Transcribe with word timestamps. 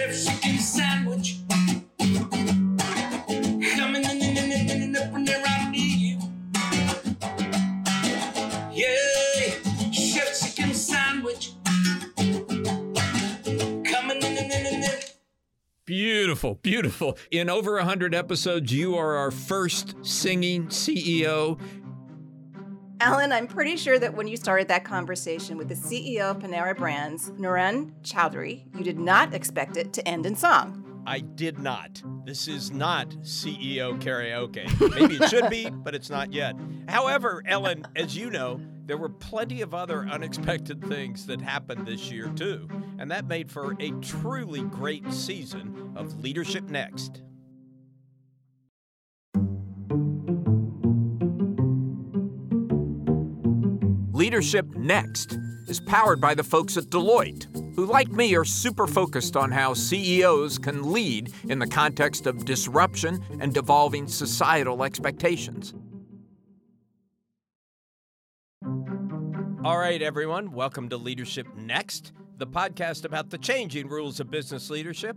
chef 0.00 0.24
chicken 0.24 0.58
sandwich. 0.58 1.36
Coming 3.76 4.04
in, 4.04 4.22
in, 4.22 4.36
in, 4.36 4.52
in, 4.52 4.82
in, 4.82 4.96
up 4.96 5.14
and 5.14 5.28
around 5.28 5.74
you. 5.74 6.18
Yeah, 8.72 9.92
chef 9.92 10.40
chicken 10.40 10.74
sandwich. 10.74 11.52
Coming 12.16 14.22
in, 14.22 14.36
in, 14.36 14.50
in, 14.50 14.66
in, 14.66 14.82
in. 14.84 14.90
Beautiful, 15.84 16.54
beautiful. 16.62 17.18
In 17.30 17.50
over 17.50 17.74
100 17.74 18.14
episodes, 18.14 18.72
you 18.72 18.96
are 18.96 19.16
our 19.16 19.30
first 19.30 19.94
singing 20.02 20.68
CEO. 20.68 21.58
Alan, 23.02 23.32
I'm 23.32 23.46
pretty 23.46 23.78
sure 23.78 23.98
that 23.98 24.14
when 24.14 24.28
you 24.28 24.36
started 24.36 24.68
that 24.68 24.84
conversation 24.84 25.56
with 25.56 25.68
the 25.68 25.74
CEO 25.74 26.32
of 26.32 26.38
Panera 26.38 26.76
Brands, 26.76 27.30
Niren 27.30 27.92
Chaudhary, 28.02 28.64
you 28.76 28.84
did 28.84 28.98
not 28.98 29.32
expect 29.32 29.78
it 29.78 29.94
to 29.94 30.06
end 30.06 30.26
in 30.26 30.36
song. 30.36 31.02
I 31.06 31.20
did 31.20 31.58
not. 31.58 32.02
This 32.26 32.46
is 32.46 32.70
not 32.70 33.08
CEO 33.22 33.98
karaoke. 34.02 34.68
Maybe 34.94 35.16
it 35.16 35.30
should 35.30 35.48
be, 35.48 35.70
but 35.72 35.94
it's 35.94 36.10
not 36.10 36.34
yet. 36.34 36.54
However, 36.88 37.42
Ellen, 37.46 37.86
as 37.96 38.14
you 38.14 38.28
know, 38.28 38.60
there 38.84 38.98
were 38.98 39.08
plenty 39.08 39.62
of 39.62 39.72
other 39.72 40.00
unexpected 40.00 40.84
things 40.84 41.24
that 41.24 41.40
happened 41.40 41.86
this 41.86 42.10
year, 42.10 42.28
too. 42.28 42.68
And 42.98 43.10
that 43.10 43.24
made 43.24 43.50
for 43.50 43.76
a 43.80 43.92
truly 44.02 44.60
great 44.60 45.10
season 45.10 45.94
of 45.96 46.20
Leadership 46.20 46.68
Next. 46.68 47.22
Leadership 54.20 54.66
Next 54.76 55.38
is 55.66 55.80
powered 55.80 56.20
by 56.20 56.34
the 56.34 56.44
folks 56.44 56.76
at 56.76 56.84
Deloitte, 56.90 57.46
who, 57.74 57.86
like 57.86 58.12
me, 58.12 58.34
are 58.36 58.44
super 58.44 58.86
focused 58.86 59.34
on 59.34 59.50
how 59.50 59.72
CEOs 59.72 60.58
can 60.58 60.92
lead 60.92 61.32
in 61.48 61.58
the 61.58 61.66
context 61.66 62.26
of 62.26 62.44
disruption 62.44 63.24
and 63.40 63.54
devolving 63.54 64.06
societal 64.06 64.84
expectations. 64.84 65.72
All 69.64 69.78
right, 69.78 70.02
everyone, 70.02 70.52
welcome 70.52 70.90
to 70.90 70.98
Leadership 70.98 71.46
Next, 71.56 72.12
the 72.36 72.46
podcast 72.46 73.06
about 73.06 73.30
the 73.30 73.38
changing 73.38 73.88
rules 73.88 74.20
of 74.20 74.30
business 74.30 74.68
leadership. 74.68 75.16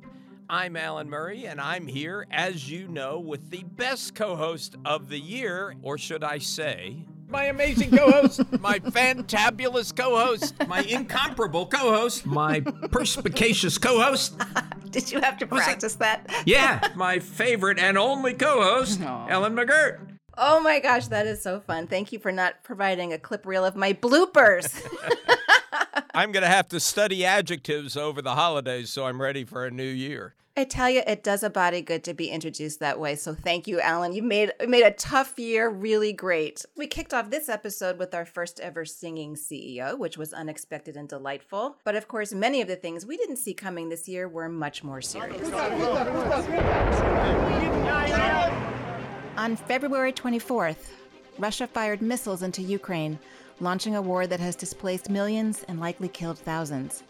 I'm 0.50 0.78
Alan 0.78 1.10
Murray, 1.10 1.46
and 1.48 1.60
I'm 1.60 1.88
here, 1.88 2.26
as 2.32 2.72
you 2.72 2.88
know, 2.88 3.20
with 3.20 3.50
the 3.50 3.66
best 3.76 4.16
co 4.16 4.38
host 4.38 4.78
of 4.86 5.10
the 5.10 5.20
year, 5.20 5.76
or 5.82 5.98
should 5.98 6.24
I 6.24 6.38
say, 6.38 7.06
my 7.34 7.46
amazing 7.46 7.90
co 7.90 8.12
host, 8.12 8.42
my 8.62 8.78
fantabulous 8.80 9.94
co 9.94 10.18
host, 10.24 10.56
my 10.68 10.82
incomparable 10.84 11.66
co 11.66 11.92
host, 11.92 12.26
my 12.26 12.62
perspicacious 12.92 13.78
co 13.80 14.00
host. 14.00 14.40
Did 14.92 15.12
you 15.12 15.20
have 15.20 15.38
to 15.40 15.48
practice 15.48 15.96
that? 15.96 16.32
Yeah, 16.46 16.88
my 16.96 17.18
favorite 17.18 17.80
and 17.80 17.98
only 17.98 18.36
co 18.36 18.62
host, 18.62 19.02
Ellen 19.02 19.56
McGirt. 19.56 20.00
Oh 20.38 20.62
my 20.62 20.80
gosh, 20.80 21.08
that 21.08 21.26
is 21.26 21.42
so 21.42 21.60
fun. 21.60 21.88
Thank 21.88 22.12
you 22.12 22.20
for 22.20 22.32
not 22.32 22.64
providing 22.64 23.14
a 23.14 23.18
clip 23.18 23.46
reel 23.46 23.66
of 23.66 23.76
my 23.76 23.94
bloopers. 23.94 24.82
I'm 26.16 26.32
going 26.32 26.44
to 26.44 26.50
have 26.50 26.68
to 26.70 26.80
study 26.80 27.26
adjectives 27.26 27.98
over 27.98 28.22
the 28.22 28.36
holidays, 28.36 28.92
so 28.92 29.06
I'm 29.06 29.22
ready 29.22 29.44
for 29.44 29.66
a 29.66 29.72
new 29.72 29.84
year. 29.84 30.36
I 30.56 30.66
tell 30.66 30.88
you, 30.88 31.02
it 31.08 31.24
does 31.24 31.42
a 31.42 31.50
body 31.50 31.82
good 31.82 32.04
to 32.04 32.14
be 32.14 32.30
introduced 32.30 32.80
that 32.80 33.00
way. 33.00 33.16
So 33.16 33.34
thank 33.34 33.66
you, 33.68 33.82
Alan. 33.82 34.14
You 34.14 34.22
made 34.22 34.52
made 34.68 34.84
a 34.84 34.92
tough 34.92 35.40
year 35.40 35.68
really 35.68 36.14
great. 36.14 36.64
We 36.78 36.86
kicked 36.86 37.12
off 37.12 37.32
this 37.32 37.50
episode 37.50 37.98
with 37.98 38.14
our 38.14 38.24
first 38.24 38.60
ever 38.60 38.86
singing 38.86 39.34
CEO, 39.34 39.98
which 39.98 40.16
was 40.16 40.32
unexpected 40.32 40.96
and 40.96 41.10
delightful. 41.10 41.78
But 41.84 41.96
of 41.96 42.08
course, 42.08 42.34
many 42.34 42.62
of 42.62 42.68
the 42.68 42.76
things 42.76 43.04
we 43.04 43.18
didn't 43.18 43.38
see 43.38 43.56
coming 43.56 43.90
this 43.90 44.08
year 44.08 44.28
were 44.28 44.48
much 44.48 44.84
more 44.84 45.02
serious. 45.02 45.52
On 49.38 49.56
February 49.56 50.14
24th, 50.14 50.90
Russia 51.40 51.66
fired 51.66 52.04
missiles 52.04 52.44
into 52.44 52.62
Ukraine, 52.62 53.18
launching 53.60 53.96
a 53.96 54.02
war 54.04 54.28
that 54.28 54.40
has 54.40 54.56
displaced 54.56 55.10
millions 55.10 55.66
and 55.68 55.80
likely 55.80 56.10
killed 56.10 56.38
thousands. 56.38 57.02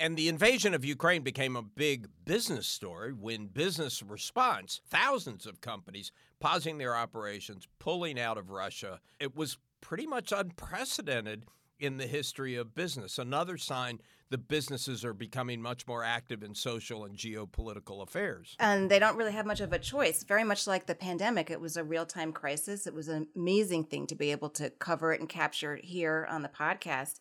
And 0.00 0.16
the 0.16 0.28
invasion 0.28 0.74
of 0.74 0.84
Ukraine 0.84 1.22
became 1.22 1.56
a 1.56 1.62
big 1.62 2.08
business 2.24 2.66
story 2.66 3.12
when 3.12 3.46
business 3.46 4.02
response, 4.02 4.80
thousands 4.88 5.44
of 5.44 5.60
companies 5.60 6.12
pausing 6.40 6.78
their 6.78 6.94
operations, 6.94 7.66
pulling 7.80 8.18
out 8.18 8.38
of 8.38 8.50
Russia. 8.50 9.00
It 9.18 9.34
was 9.34 9.58
pretty 9.80 10.06
much 10.06 10.32
unprecedented 10.32 11.46
in 11.80 11.96
the 11.96 12.06
history 12.06 12.54
of 12.56 12.74
business. 12.74 13.18
Another 13.18 13.56
sign 13.56 14.00
that 14.30 14.48
businesses 14.48 15.04
are 15.04 15.14
becoming 15.14 15.62
much 15.62 15.86
more 15.86 16.04
active 16.04 16.42
in 16.42 16.54
social 16.54 17.04
and 17.04 17.16
geopolitical 17.16 18.02
affairs. 18.02 18.56
And 18.58 18.90
they 18.90 18.98
don't 18.98 19.16
really 19.16 19.32
have 19.32 19.46
much 19.46 19.60
of 19.60 19.72
a 19.72 19.78
choice. 19.78 20.22
Very 20.22 20.44
much 20.44 20.66
like 20.66 20.86
the 20.86 20.94
pandemic, 20.94 21.50
it 21.50 21.60
was 21.60 21.76
a 21.76 21.84
real 21.84 22.04
time 22.04 22.32
crisis. 22.32 22.86
It 22.86 22.94
was 22.94 23.08
an 23.08 23.28
amazing 23.34 23.84
thing 23.84 24.06
to 24.08 24.14
be 24.14 24.30
able 24.30 24.50
to 24.50 24.70
cover 24.70 25.12
it 25.12 25.20
and 25.20 25.28
capture 25.28 25.76
it 25.76 25.84
here 25.84 26.26
on 26.30 26.42
the 26.42 26.48
podcast. 26.48 27.20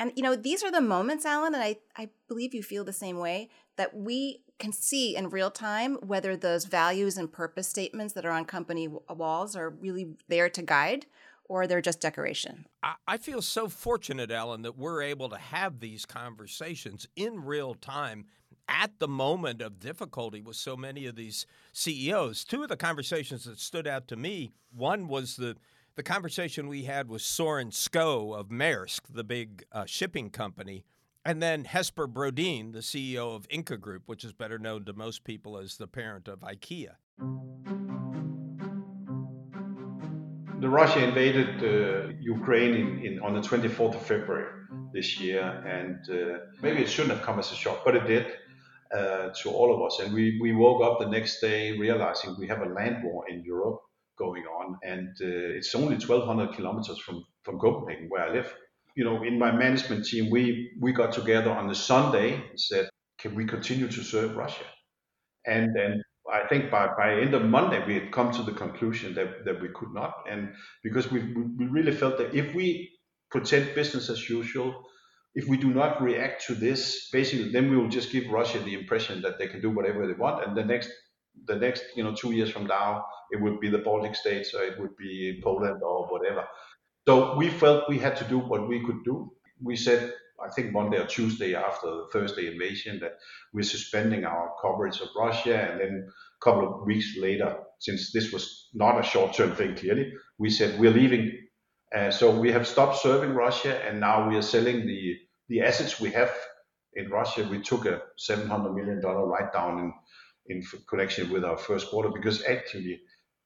And, 0.00 0.12
you 0.16 0.22
know, 0.22 0.34
these 0.34 0.64
are 0.64 0.72
the 0.72 0.80
moments, 0.80 1.26
Alan, 1.26 1.54
and 1.54 1.62
I, 1.62 1.76
I 1.94 2.08
believe 2.26 2.54
you 2.54 2.62
feel 2.62 2.84
the 2.84 2.92
same 2.92 3.18
way, 3.18 3.50
that 3.76 3.94
we 3.94 4.40
can 4.58 4.72
see 4.72 5.14
in 5.14 5.28
real 5.28 5.50
time 5.50 5.96
whether 5.96 6.36
those 6.36 6.64
values 6.64 7.18
and 7.18 7.30
purpose 7.30 7.68
statements 7.68 8.14
that 8.14 8.24
are 8.24 8.30
on 8.30 8.46
company 8.46 8.88
walls 8.88 9.54
are 9.54 9.68
really 9.68 10.16
there 10.26 10.48
to 10.48 10.62
guide 10.62 11.04
or 11.44 11.66
they're 11.66 11.82
just 11.82 12.00
decoration. 12.00 12.64
I, 13.06 13.18
feel 13.18 13.42
so 13.42 13.68
fortunate, 13.68 14.30
Ellen, 14.30 14.62
that 14.62 14.78
we're 14.78 15.02
able 15.02 15.28
to 15.30 15.36
have 15.36 15.80
these 15.80 16.06
conversations 16.06 17.06
in 17.16 17.44
real 17.44 17.74
time 17.74 18.24
at 18.68 19.00
the 19.00 19.08
moment 19.08 19.60
of 19.60 19.80
difficulty 19.80 20.40
with 20.40 20.56
so 20.56 20.76
many 20.76 21.06
of 21.06 21.16
these 21.16 21.44
CEOs. 21.72 22.44
Two 22.44 22.62
of 22.62 22.68
the 22.68 22.76
conversations 22.76 23.44
that 23.44 23.58
stood 23.58 23.86
out 23.86 24.06
to 24.08 24.16
me 24.16 24.52
one 24.72 25.08
was 25.08 25.36
the 25.36 25.56
the 26.00 26.04
conversation 26.04 26.66
we 26.66 26.84
had 26.84 27.10
with 27.10 27.20
Soren 27.20 27.68
Skou 27.68 28.34
of 28.34 28.48
Maersk, 28.48 29.00
the 29.12 29.22
big 29.22 29.66
uh, 29.70 29.84
shipping 29.84 30.30
company, 30.30 30.86
and 31.26 31.42
then 31.42 31.66
Jesper 31.70 32.08
Brodin, 32.08 32.72
the 32.72 32.78
CEO 32.78 33.36
of 33.36 33.46
Ingka 33.48 33.78
Group, 33.78 34.04
which 34.06 34.24
is 34.24 34.32
better 34.32 34.58
known 34.58 34.86
to 34.86 34.94
most 34.94 35.24
people 35.24 35.58
as 35.58 35.76
the 35.76 35.86
parent 35.86 36.26
of 36.26 36.40
IKEA. 36.40 36.92
The 40.60 40.70
Russia 40.70 41.04
invaded 41.04 41.62
uh, 41.62 42.14
Ukraine 42.18 42.74
in, 42.74 43.04
in, 43.04 43.20
on 43.20 43.34
the 43.34 43.42
24th 43.42 43.96
of 43.96 44.00
February 44.00 44.50
this 44.94 45.20
year, 45.20 45.42
and 45.66 45.98
uh, 46.08 46.38
maybe 46.62 46.80
it 46.80 46.88
shouldn't 46.88 47.14
have 47.14 47.22
come 47.22 47.38
as 47.38 47.52
a 47.52 47.54
shock, 47.54 47.82
but 47.84 47.94
it 47.94 48.06
did 48.06 48.26
uh, 48.96 49.28
to 49.42 49.50
all 49.50 49.74
of 49.74 49.82
us. 49.82 50.00
And 50.00 50.14
we, 50.14 50.38
we 50.40 50.52
woke 50.52 50.82
up 50.82 50.98
the 50.98 51.10
next 51.10 51.40
day 51.40 51.76
realizing 51.76 52.36
we 52.38 52.48
have 52.48 52.62
a 52.62 52.70
land 52.72 53.04
war 53.04 53.28
in 53.28 53.44
Europe 53.44 53.82
going 54.20 54.44
on, 54.44 54.66
and 54.82 55.08
uh, 55.20 55.58
it's 55.58 55.74
only 55.74 55.96
1,200 55.96 56.54
kilometers 56.54 56.98
from, 56.98 57.24
from 57.44 57.58
Copenhagen, 57.58 58.06
where 58.10 58.24
I 58.28 58.32
live. 58.32 58.54
You 58.94 59.04
know, 59.04 59.22
in 59.24 59.38
my 59.38 59.50
management 59.50 60.04
team, 60.04 60.30
we, 60.30 60.70
we 60.80 60.92
got 60.92 61.12
together 61.12 61.50
on 61.50 61.66
the 61.68 61.74
Sunday 61.74 62.34
and 62.34 62.60
said, 62.60 62.88
can 63.18 63.34
we 63.34 63.44
continue 63.46 63.88
to 63.88 64.02
serve 64.02 64.36
Russia? 64.36 64.68
And 65.46 65.74
then 65.74 66.02
I 66.32 66.46
think 66.48 66.70
by, 66.70 66.88
by 66.96 67.20
end 67.20 67.34
of 67.34 67.44
Monday, 67.44 67.82
we 67.86 67.94
had 67.94 68.12
come 68.12 68.30
to 68.32 68.42
the 68.42 68.52
conclusion 68.52 69.14
that, 69.14 69.44
that 69.46 69.60
we 69.60 69.68
could 69.68 69.92
not. 69.92 70.12
And 70.30 70.54
because 70.82 71.10
we, 71.10 71.20
we 71.58 71.66
really 71.66 71.92
felt 71.92 72.18
that 72.18 72.34
if 72.34 72.54
we 72.54 72.90
pretend 73.30 73.74
business 73.74 74.10
as 74.10 74.28
usual, 74.28 74.84
if 75.34 75.46
we 75.48 75.56
do 75.56 75.72
not 75.72 76.02
react 76.02 76.46
to 76.46 76.54
this, 76.54 77.08
basically, 77.12 77.50
then 77.52 77.70
we 77.70 77.76
will 77.76 77.88
just 77.88 78.10
give 78.10 78.26
Russia 78.28 78.58
the 78.58 78.74
impression 78.74 79.22
that 79.22 79.38
they 79.38 79.46
can 79.46 79.60
do 79.60 79.70
whatever 79.70 80.06
they 80.06 80.14
want. 80.14 80.44
And 80.44 80.56
the 80.56 80.64
next, 80.64 80.90
the 81.46 81.56
next, 81.56 81.84
you 81.96 82.02
know, 82.02 82.14
two 82.14 82.32
years 82.32 82.50
from 82.50 82.66
now, 82.66 83.06
it 83.30 83.40
would 83.40 83.60
be 83.60 83.68
the 83.68 83.78
Baltic 83.78 84.14
states 84.14 84.54
or 84.54 84.62
it 84.62 84.78
would 84.78 84.96
be 84.96 85.40
Poland 85.42 85.82
or 85.82 86.06
whatever. 86.06 86.46
So 87.08 87.36
we 87.36 87.48
felt 87.48 87.88
we 87.88 87.98
had 87.98 88.16
to 88.16 88.24
do 88.24 88.38
what 88.38 88.68
we 88.68 88.84
could 88.84 89.04
do. 89.04 89.32
We 89.62 89.76
said, 89.76 90.12
I 90.42 90.48
think 90.50 90.72
Monday 90.72 90.98
or 90.98 91.06
Tuesday 91.06 91.54
after 91.54 91.86
the 91.86 92.06
Thursday 92.12 92.46
invasion 92.46 92.98
that 93.00 93.18
we're 93.52 93.62
suspending 93.62 94.24
our 94.24 94.54
coverage 94.60 95.00
of 95.00 95.08
Russia. 95.16 95.56
And 95.56 95.80
then 95.80 96.08
a 96.08 96.44
couple 96.44 96.66
of 96.68 96.86
weeks 96.86 97.16
later, 97.18 97.56
since 97.78 98.12
this 98.12 98.32
was 98.32 98.68
not 98.74 98.98
a 98.98 99.02
short 99.02 99.34
term 99.34 99.54
thing, 99.54 99.74
clearly, 99.76 100.12
we 100.38 100.50
said 100.50 100.78
we're 100.78 100.92
leaving. 100.92 101.32
Uh, 101.94 102.10
so 102.10 102.38
we 102.38 102.52
have 102.52 102.66
stopped 102.66 102.98
serving 102.98 103.34
Russia 103.34 103.76
and 103.84 103.98
now 103.98 104.28
we 104.28 104.36
are 104.36 104.42
selling 104.42 104.86
the, 104.86 105.16
the 105.48 105.60
assets 105.60 106.00
we 106.00 106.10
have 106.10 106.32
in 106.94 107.10
Russia. 107.10 107.46
We 107.50 107.60
took 107.60 107.84
a 107.86 108.02
$700 108.18 108.74
million 108.74 109.00
write 109.00 109.52
down 109.52 109.78
in, 109.78 109.92
in 110.50 110.62
connection 110.88 111.30
with 111.32 111.44
our 111.44 111.56
first 111.56 111.88
quarter 111.90 112.10
because 112.10 112.44
actually 112.44 113.00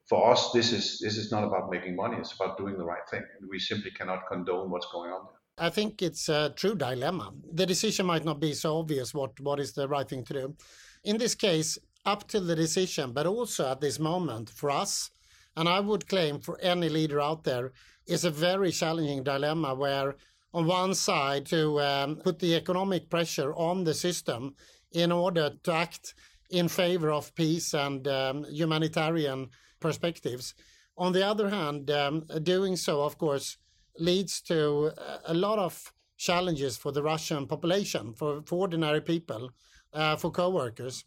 for 0.07 0.31
us, 0.31 0.51
this 0.51 0.71
is, 0.71 0.99
this 0.99 1.17
is 1.17 1.31
not 1.31 1.43
about 1.43 1.71
making 1.71 1.95
money. 1.95 2.17
It's 2.17 2.33
about 2.33 2.57
doing 2.57 2.77
the 2.77 2.85
right 2.85 3.07
thing. 3.09 3.23
And 3.39 3.49
we 3.49 3.59
simply 3.59 3.91
cannot 3.91 4.27
condone 4.27 4.69
what's 4.69 4.87
going 4.91 5.11
on 5.11 5.21
there. 5.25 5.67
I 5.67 5.69
think 5.69 6.01
it's 6.01 6.29
a 6.29 6.53
true 6.55 6.75
dilemma. 6.75 7.33
The 7.53 7.65
decision 7.65 8.05
might 8.05 8.25
not 8.25 8.39
be 8.39 8.53
so 8.53 8.77
obvious 8.77 9.13
what, 9.13 9.39
what 9.39 9.59
is 9.59 9.73
the 9.73 9.87
right 9.87 10.07
thing 10.07 10.23
to 10.25 10.33
do. 10.33 10.55
In 11.03 11.17
this 11.17 11.33
case, 11.33 11.77
up 12.05 12.27
till 12.27 12.43
the 12.43 12.55
decision, 12.55 13.13
but 13.13 13.25
also 13.25 13.71
at 13.71 13.81
this 13.81 13.99
moment 13.99 14.49
for 14.49 14.69
us, 14.69 15.09
and 15.57 15.67
I 15.67 15.79
would 15.79 16.07
claim 16.07 16.39
for 16.39 16.59
any 16.59 16.89
leader 16.89 17.21
out 17.21 17.43
there, 17.43 17.71
is 18.05 18.25
a 18.25 18.29
very 18.29 18.71
challenging 18.71 19.23
dilemma 19.23 19.73
where 19.73 20.15
on 20.53 20.67
one 20.67 20.93
side 20.93 21.45
to 21.47 21.81
um, 21.81 22.17
put 22.17 22.39
the 22.39 22.55
economic 22.55 23.09
pressure 23.09 23.53
on 23.55 23.85
the 23.85 23.93
system 23.93 24.55
in 24.91 25.11
order 25.11 25.51
to 25.63 25.71
act 25.73 26.13
in 26.49 26.67
favor 26.67 27.11
of 27.11 27.33
peace 27.35 27.73
and 27.73 28.07
um, 28.07 28.45
humanitarian 28.45 29.49
perspectives. 29.79 30.53
On 30.97 31.11
the 31.11 31.25
other 31.25 31.49
hand, 31.49 31.91
um, 31.91 32.25
doing 32.43 32.75
so, 32.75 33.01
of 33.01 33.17
course, 33.17 33.57
leads 33.97 34.41
to 34.41 34.91
a 35.25 35.33
lot 35.33 35.59
of 35.59 35.93
challenges 36.17 36.77
for 36.77 36.91
the 36.91 37.03
Russian 37.03 37.47
population, 37.47 38.13
for, 38.13 38.41
for 38.45 38.59
ordinary 38.59 39.01
people, 39.01 39.51
uh, 39.93 40.15
for 40.15 40.31
co-workers. 40.31 41.05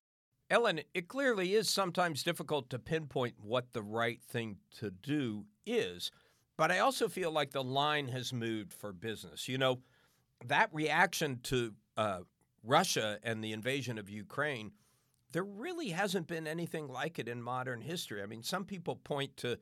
Ellen, 0.51 0.81
it 0.95 1.09
clearly 1.09 1.55
is 1.55 1.69
sometimes 1.69 2.23
difficult 2.23 2.71
to 2.71 2.79
pinpoint 2.79 3.35
what 3.39 3.73
the 3.73 3.83
right 3.83 4.23
thing 4.23 4.57
to 4.79 4.91
do 4.91 5.45
is, 5.67 6.11
but 6.57 6.71
I 6.71 6.79
also 6.79 7.09
feel 7.09 7.31
like 7.31 7.51
the 7.51 7.63
line 7.63 8.09
has 8.09 8.33
moved 8.33 8.73
for 8.73 8.93
business. 8.93 9.47
You 9.47 9.59
know, 9.59 9.81
that 10.47 10.71
reaction 10.73 11.41
to 11.45 11.75
uh, 11.97 12.21
Russia 12.63 13.19
and 13.23 13.45
the 13.45 13.53
invasion 13.53 13.99
of 13.99 14.09
Ukraine, 14.09 14.73
there 15.33 15.45
really 15.45 15.91
hasn't 15.91 16.27
been 16.27 16.47
anything 16.47 16.89
like 16.89 17.19
it 17.19 17.29
in 17.29 17.43
modern 17.43 17.81
history. 17.81 18.23
I 18.23 18.27
mean, 18.27 18.43
some 18.43 18.65
people 18.65 18.97
point 18.97 19.37
to 19.39 19.59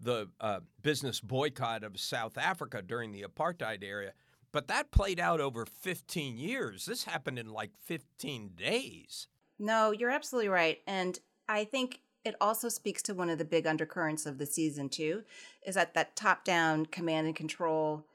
the 0.00 0.28
uh, 0.40 0.60
business 0.82 1.20
boycott 1.20 1.84
of 1.84 2.00
South 2.00 2.38
Africa 2.38 2.82
during 2.82 3.12
the 3.12 3.22
apartheid 3.22 3.84
era, 3.84 4.12
but 4.52 4.68
that 4.68 4.90
played 4.90 5.20
out 5.20 5.40
over 5.40 5.66
15 5.66 6.38
years. 6.38 6.86
This 6.86 7.04
happened 7.04 7.38
in 7.38 7.48
like 7.48 7.70
15 7.84 8.52
days. 8.56 9.28
No, 9.58 9.90
you're 9.90 10.10
absolutely 10.10 10.48
right. 10.48 10.78
And 10.86 11.18
I 11.48 11.64
think 11.64 12.00
it 12.24 12.34
also 12.40 12.68
speaks 12.68 13.02
to 13.02 13.14
one 13.14 13.30
of 13.30 13.38
the 13.38 13.44
big 13.44 13.66
undercurrents 13.66 14.26
of 14.26 14.38
the 14.38 14.46
season, 14.46 14.88
too, 14.88 15.22
is 15.66 15.74
that 15.74 15.94
that 15.94 16.16
top 16.16 16.44
down 16.44 16.86
command 16.86 17.26
and 17.26 17.36
control 17.36 18.06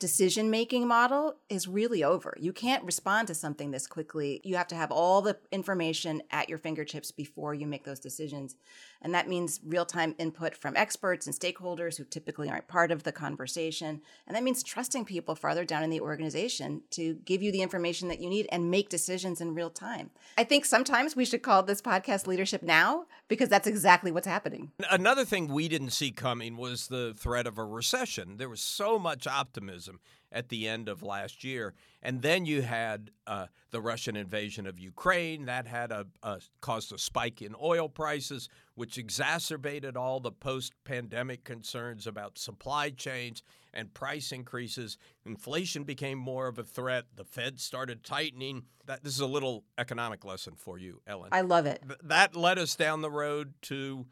decision 0.00 0.50
making 0.50 0.88
model 0.88 1.36
is 1.48 1.68
really 1.68 2.02
over. 2.02 2.34
You 2.40 2.52
can't 2.52 2.82
respond 2.84 3.28
to 3.28 3.34
something 3.34 3.70
this 3.70 3.86
quickly. 3.86 4.40
You 4.42 4.56
have 4.56 4.66
to 4.68 4.74
have 4.74 4.90
all 4.90 5.22
the 5.22 5.38
information 5.52 6.22
at 6.30 6.48
your 6.48 6.58
fingertips 6.58 7.12
before 7.12 7.54
you 7.54 7.66
make 7.66 7.84
those 7.84 8.00
decisions. 8.00 8.56
And 9.02 9.14
that 9.14 9.28
means 9.28 9.60
real 9.64 9.86
time 9.86 10.14
input 10.18 10.56
from 10.56 10.76
experts 10.76 11.26
and 11.26 11.34
stakeholders 11.34 11.96
who 11.96 12.04
typically 12.04 12.50
aren't 12.50 12.68
part 12.68 12.90
of 12.90 13.02
the 13.02 13.12
conversation. 13.12 14.02
And 14.26 14.36
that 14.36 14.42
means 14.42 14.62
trusting 14.62 15.06
people 15.06 15.34
farther 15.34 15.64
down 15.64 15.82
in 15.82 15.90
the 15.90 16.00
organization 16.00 16.82
to 16.90 17.14
give 17.24 17.42
you 17.42 17.50
the 17.50 17.62
information 17.62 18.08
that 18.08 18.20
you 18.20 18.28
need 18.28 18.46
and 18.52 18.70
make 18.70 18.88
decisions 18.88 19.40
in 19.40 19.54
real 19.54 19.70
time. 19.70 20.10
I 20.36 20.44
think 20.44 20.64
sometimes 20.64 21.16
we 21.16 21.24
should 21.24 21.42
call 21.42 21.62
this 21.62 21.80
podcast 21.80 22.26
Leadership 22.26 22.62
Now 22.62 23.06
because 23.28 23.48
that's 23.48 23.66
exactly 23.66 24.12
what's 24.12 24.26
happening. 24.26 24.72
Another 24.90 25.24
thing 25.24 25.48
we 25.48 25.68
didn't 25.68 25.90
see 25.90 26.10
coming 26.10 26.56
was 26.56 26.88
the 26.88 27.14
threat 27.16 27.46
of 27.46 27.58
a 27.58 27.64
recession. 27.64 28.36
There 28.36 28.48
was 28.48 28.60
so 28.60 28.98
much 28.98 29.26
optimism 29.26 30.00
at 30.32 30.48
the 30.48 30.68
end 30.68 30.88
of 30.88 31.02
last 31.02 31.44
year. 31.44 31.74
And 32.02 32.22
then 32.22 32.46
you 32.46 32.62
had 32.62 33.10
uh, 33.26 33.46
the 33.70 33.80
Russian 33.80 34.16
invasion 34.16 34.66
of 34.66 34.78
Ukraine. 34.78 35.46
That 35.46 35.66
had 35.66 35.92
a, 35.92 36.06
a, 36.22 36.40
caused 36.60 36.92
a 36.92 36.98
spike 36.98 37.42
in 37.42 37.54
oil 37.60 37.88
prices, 37.88 38.48
which 38.74 38.96
exacerbated 38.96 39.96
all 39.96 40.20
the 40.20 40.32
post-pandemic 40.32 41.44
concerns 41.44 42.06
about 42.06 42.38
supply 42.38 42.90
chains 42.90 43.42
and 43.74 43.92
price 43.92 44.32
increases. 44.32 44.98
Inflation 45.24 45.84
became 45.84 46.18
more 46.18 46.48
of 46.48 46.58
a 46.58 46.64
threat. 46.64 47.04
The 47.16 47.24
Fed 47.24 47.60
started 47.60 48.02
tightening. 48.02 48.64
That 48.86 49.04
this 49.04 49.14
is 49.14 49.20
a 49.20 49.26
little 49.26 49.64
economic 49.78 50.24
lesson 50.24 50.54
for 50.56 50.78
you, 50.78 51.00
Ellen. 51.06 51.28
I 51.32 51.42
love 51.42 51.66
it. 51.66 51.82
Th- 51.86 52.00
that 52.04 52.34
led 52.34 52.58
us 52.58 52.74
down 52.76 53.02
the 53.02 53.10
road 53.10 53.54
to 53.62 54.06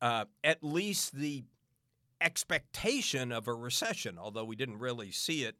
uh, 0.00 0.26
at 0.44 0.62
least 0.62 1.14
the 1.14 1.44
expectation 2.20 3.32
of 3.32 3.48
a 3.48 3.54
recession, 3.54 4.18
although 4.18 4.44
we 4.44 4.56
didn't 4.56 4.78
really 4.78 5.10
see 5.10 5.44
it 5.44 5.56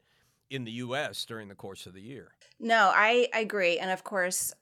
in 0.51 0.65
the 0.65 0.73
U.S. 0.73 1.25
during 1.25 1.49
the 1.49 1.55
course 1.55 1.87
of 1.87 1.95
the 1.95 2.03
year. 2.03 2.33
No, 2.59 2.93
I, 2.95 3.29
I 3.33 3.41
agree. 3.41 3.79
And 3.79 3.91
of 3.91 4.05
course, 4.05 4.53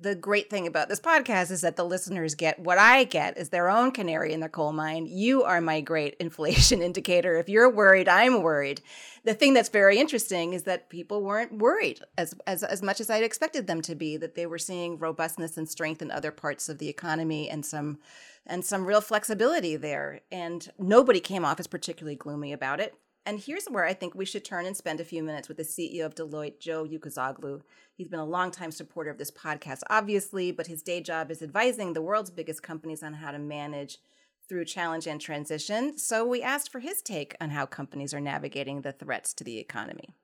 the 0.00 0.14
great 0.14 0.48
thing 0.48 0.66
about 0.66 0.88
this 0.88 1.00
podcast 1.00 1.50
is 1.50 1.60
that 1.60 1.76
the 1.76 1.84
listeners 1.84 2.34
get 2.34 2.58
what 2.58 2.78
I 2.78 3.04
get 3.04 3.36
is 3.36 3.50
their 3.50 3.68
own 3.68 3.90
canary 3.90 4.32
in 4.32 4.40
the 4.40 4.48
coal 4.48 4.72
mine. 4.72 5.06
You 5.06 5.42
are 5.42 5.60
my 5.60 5.82
great 5.82 6.14
inflation 6.20 6.80
indicator. 6.80 7.36
If 7.36 7.50
you're 7.50 7.70
worried, 7.70 8.08
I'm 8.08 8.42
worried. 8.42 8.80
The 9.24 9.34
thing 9.34 9.52
that's 9.52 9.68
very 9.68 9.98
interesting 9.98 10.54
is 10.54 10.62
that 10.62 10.88
people 10.88 11.22
weren't 11.22 11.58
worried 11.58 12.00
as, 12.16 12.34
as, 12.46 12.62
as 12.62 12.82
much 12.82 13.00
as 13.00 13.10
I'd 13.10 13.24
expected 13.24 13.66
them 13.66 13.82
to 13.82 13.94
be, 13.94 14.16
that 14.16 14.34
they 14.34 14.46
were 14.46 14.58
seeing 14.58 14.98
robustness 14.98 15.58
and 15.58 15.68
strength 15.68 16.00
in 16.00 16.10
other 16.10 16.30
parts 16.30 16.70
of 16.70 16.78
the 16.78 16.88
economy 16.88 17.50
and 17.50 17.64
some 17.64 17.98
and 18.46 18.64
some 18.64 18.86
real 18.86 19.00
flexibility 19.00 19.76
there. 19.76 20.20
And 20.30 20.70
nobody 20.78 21.20
came 21.20 21.44
off 21.44 21.60
as 21.60 21.66
particularly 21.66 22.16
gloomy 22.16 22.52
about 22.52 22.80
it. 22.80 22.94
And 23.26 23.40
here's 23.40 23.66
where 23.66 23.86
I 23.86 23.94
think 23.94 24.14
we 24.14 24.26
should 24.26 24.44
turn 24.44 24.66
and 24.66 24.76
spend 24.76 25.00
a 25.00 25.04
few 25.04 25.22
minutes 25.22 25.48
with 25.48 25.56
the 25.56 25.62
CEO 25.62 26.04
of 26.04 26.14
Deloitte, 26.14 26.60
Joe 26.60 26.84
Ucuzoglu. 26.84 27.62
He's 27.94 28.08
been 28.08 28.20
a 28.20 28.24
longtime 28.24 28.70
supporter 28.70 29.10
of 29.10 29.16
this 29.16 29.30
podcast, 29.30 29.80
obviously, 29.88 30.52
but 30.52 30.66
his 30.66 30.82
day 30.82 31.00
job 31.00 31.30
is 31.30 31.42
advising 31.42 31.94
the 31.94 32.02
world's 32.02 32.30
biggest 32.30 32.62
companies 32.62 33.02
on 33.02 33.14
how 33.14 33.30
to 33.30 33.38
manage 33.38 33.98
through 34.46 34.66
challenge 34.66 35.06
and 35.06 35.22
transition. 35.22 35.96
So 35.96 36.26
we 36.26 36.42
asked 36.42 36.70
for 36.70 36.80
his 36.80 37.00
take 37.00 37.34
on 37.40 37.48
how 37.48 37.64
companies 37.64 38.12
are 38.12 38.20
navigating 38.20 38.82
the 38.82 38.92
threats 38.92 39.32
to 39.34 39.44
the 39.44 39.58
economy. 39.58 40.14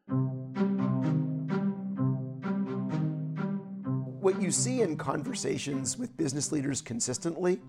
What 4.21 4.43
you 4.43 4.51
see 4.51 4.83
in 4.83 4.99
conversations 4.99 5.97
with 5.97 6.15
business 6.19 6.53
leaders 6.53 6.83
consistently 6.83 7.61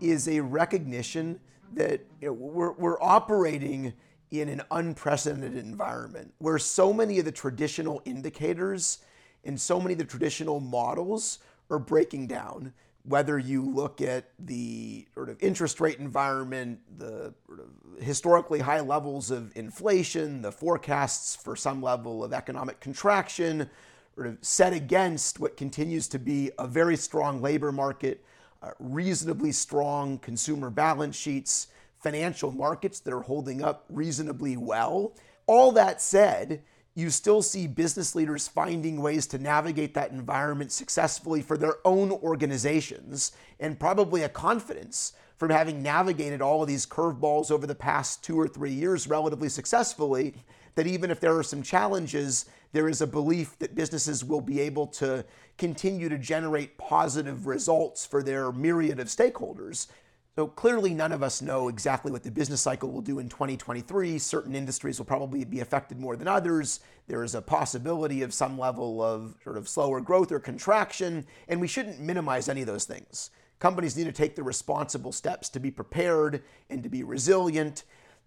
is 0.00 0.28
a 0.28 0.40
recognition 0.40 1.40
that 1.74 2.00
you 2.20 2.28
know, 2.28 2.32
we're, 2.32 2.72
we're 2.72 3.02
operating 3.02 3.92
in 4.30 4.48
an 4.48 4.62
unprecedented 4.70 5.56
environment 5.56 6.32
where 6.38 6.58
so 6.58 6.92
many 6.92 7.18
of 7.18 7.24
the 7.24 7.32
traditional 7.32 8.02
indicators 8.04 8.98
and 9.44 9.58
so 9.58 9.80
many 9.80 9.92
of 9.92 9.98
the 9.98 10.04
traditional 10.04 10.60
models 10.60 11.38
are 11.70 11.78
breaking 11.78 12.26
down. 12.26 12.72
Whether 13.04 13.38
you 13.38 13.62
look 13.64 14.02
at 14.02 14.30
the 14.38 15.06
sort 15.14 15.30
of 15.30 15.42
interest 15.42 15.80
rate 15.80 15.98
environment, 15.98 16.80
the 16.98 17.32
sort 17.46 17.60
of 17.60 18.02
historically 18.02 18.58
high 18.58 18.80
levels 18.80 19.30
of 19.30 19.56
inflation, 19.56 20.42
the 20.42 20.52
forecasts 20.52 21.34
for 21.34 21.56
some 21.56 21.80
level 21.80 22.22
of 22.22 22.34
economic 22.34 22.80
contraction, 22.80 23.70
sort 24.14 24.26
of 24.26 24.36
set 24.42 24.74
against 24.74 25.40
what 25.40 25.56
continues 25.56 26.06
to 26.08 26.18
be 26.18 26.50
a 26.58 26.66
very 26.66 26.96
strong 26.96 27.40
labor 27.40 27.72
market, 27.72 28.22
uh, 28.62 28.70
reasonably 28.78 29.52
strong 29.52 30.18
consumer 30.18 30.70
balance 30.70 31.16
sheets, 31.16 31.68
financial 32.00 32.52
markets 32.52 33.00
that 33.00 33.12
are 33.12 33.22
holding 33.22 33.62
up 33.62 33.84
reasonably 33.88 34.56
well. 34.56 35.14
All 35.46 35.72
that 35.72 36.02
said, 36.02 36.62
you 36.94 37.10
still 37.10 37.42
see 37.42 37.68
business 37.68 38.16
leaders 38.16 38.48
finding 38.48 39.00
ways 39.00 39.26
to 39.28 39.38
navigate 39.38 39.94
that 39.94 40.10
environment 40.10 40.72
successfully 40.72 41.42
for 41.42 41.56
their 41.56 41.76
own 41.84 42.10
organizations 42.10 43.30
and 43.60 43.78
probably 43.78 44.22
a 44.22 44.28
confidence 44.28 45.12
from 45.36 45.50
having 45.50 45.80
navigated 45.80 46.42
all 46.42 46.62
of 46.62 46.68
these 46.68 46.84
curveballs 46.84 47.52
over 47.52 47.66
the 47.68 47.74
past 47.74 48.24
two 48.24 48.38
or 48.38 48.48
three 48.48 48.72
years 48.72 49.06
relatively 49.06 49.48
successfully 49.48 50.34
that 50.78 50.86
even 50.86 51.10
if 51.10 51.18
there 51.18 51.36
are 51.36 51.42
some 51.42 51.60
challenges, 51.60 52.44
there 52.70 52.88
is 52.88 53.00
a 53.00 53.06
belief 53.06 53.58
that 53.58 53.74
businesses 53.74 54.24
will 54.24 54.40
be 54.40 54.60
able 54.60 54.86
to 54.86 55.24
continue 55.56 56.08
to 56.08 56.16
generate 56.16 56.78
positive 56.78 57.48
results 57.48 58.06
for 58.06 58.22
their 58.22 58.52
myriad 58.52 59.00
of 59.00 59.08
stakeholders. 59.08 59.88
So 60.36 60.46
clearly, 60.46 60.94
none 60.94 61.10
of 61.10 61.20
us 61.20 61.42
know 61.42 61.66
exactly 61.66 62.12
what 62.12 62.22
the 62.22 62.30
business 62.30 62.60
cycle 62.60 62.92
will 62.92 63.00
do 63.00 63.18
in 63.18 63.28
2023. 63.28 64.20
Certain 64.20 64.54
industries 64.54 65.00
will 65.00 65.04
probably 65.04 65.44
be 65.44 65.58
affected 65.58 65.98
more 65.98 66.14
than 66.14 66.28
others. 66.28 66.78
There 67.08 67.24
is 67.24 67.34
a 67.34 67.42
possibility 67.42 68.22
of 68.22 68.32
some 68.32 68.56
level 68.56 69.02
of 69.02 69.34
sort 69.42 69.56
of 69.56 69.68
slower 69.68 70.00
growth 70.00 70.30
or 70.30 70.38
contraction, 70.38 71.26
and 71.48 71.60
we 71.60 71.66
shouldn't 71.66 71.98
minimize 71.98 72.48
any 72.48 72.60
of 72.60 72.68
those 72.68 72.84
things. 72.84 73.30
Companies 73.58 73.96
need 73.96 74.04
to 74.04 74.12
take 74.12 74.36
the 74.36 74.44
responsible 74.44 75.10
steps 75.10 75.48
to 75.48 75.58
be 75.58 75.72
prepared 75.72 76.44
and 76.70 76.84
to 76.84 76.88
be 76.88 77.02
resilient. 77.02 77.82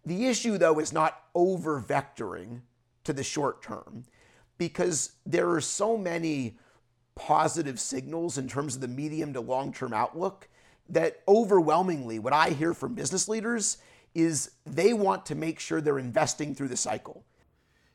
The 0.05 0.27
issue, 0.27 0.57
though, 0.57 0.79
is 0.79 0.91
not 0.91 1.23
over 1.35 1.81
vectoring 1.81 2.61
to 3.03 3.13
the 3.13 3.23
short 3.23 3.61
term 3.61 4.03
because 4.57 5.13
there 5.25 5.49
are 5.49 5.61
so 5.61 5.97
many 5.97 6.57
positive 7.15 7.79
signals 7.79 8.37
in 8.37 8.47
terms 8.47 8.75
of 8.75 8.81
the 8.81 8.87
medium 8.87 9.33
to 9.33 9.41
long 9.41 9.73
term 9.73 9.93
outlook 9.93 10.47
that 10.89 11.21
overwhelmingly 11.27 12.19
what 12.19 12.33
I 12.33 12.49
hear 12.49 12.73
from 12.73 12.93
business 12.93 13.27
leaders 13.27 13.77
is 14.13 14.51
they 14.65 14.93
want 14.93 15.25
to 15.27 15.35
make 15.35 15.59
sure 15.59 15.79
they're 15.81 15.99
investing 15.99 16.53
through 16.53 16.67
the 16.67 16.77
cycle. 16.77 17.23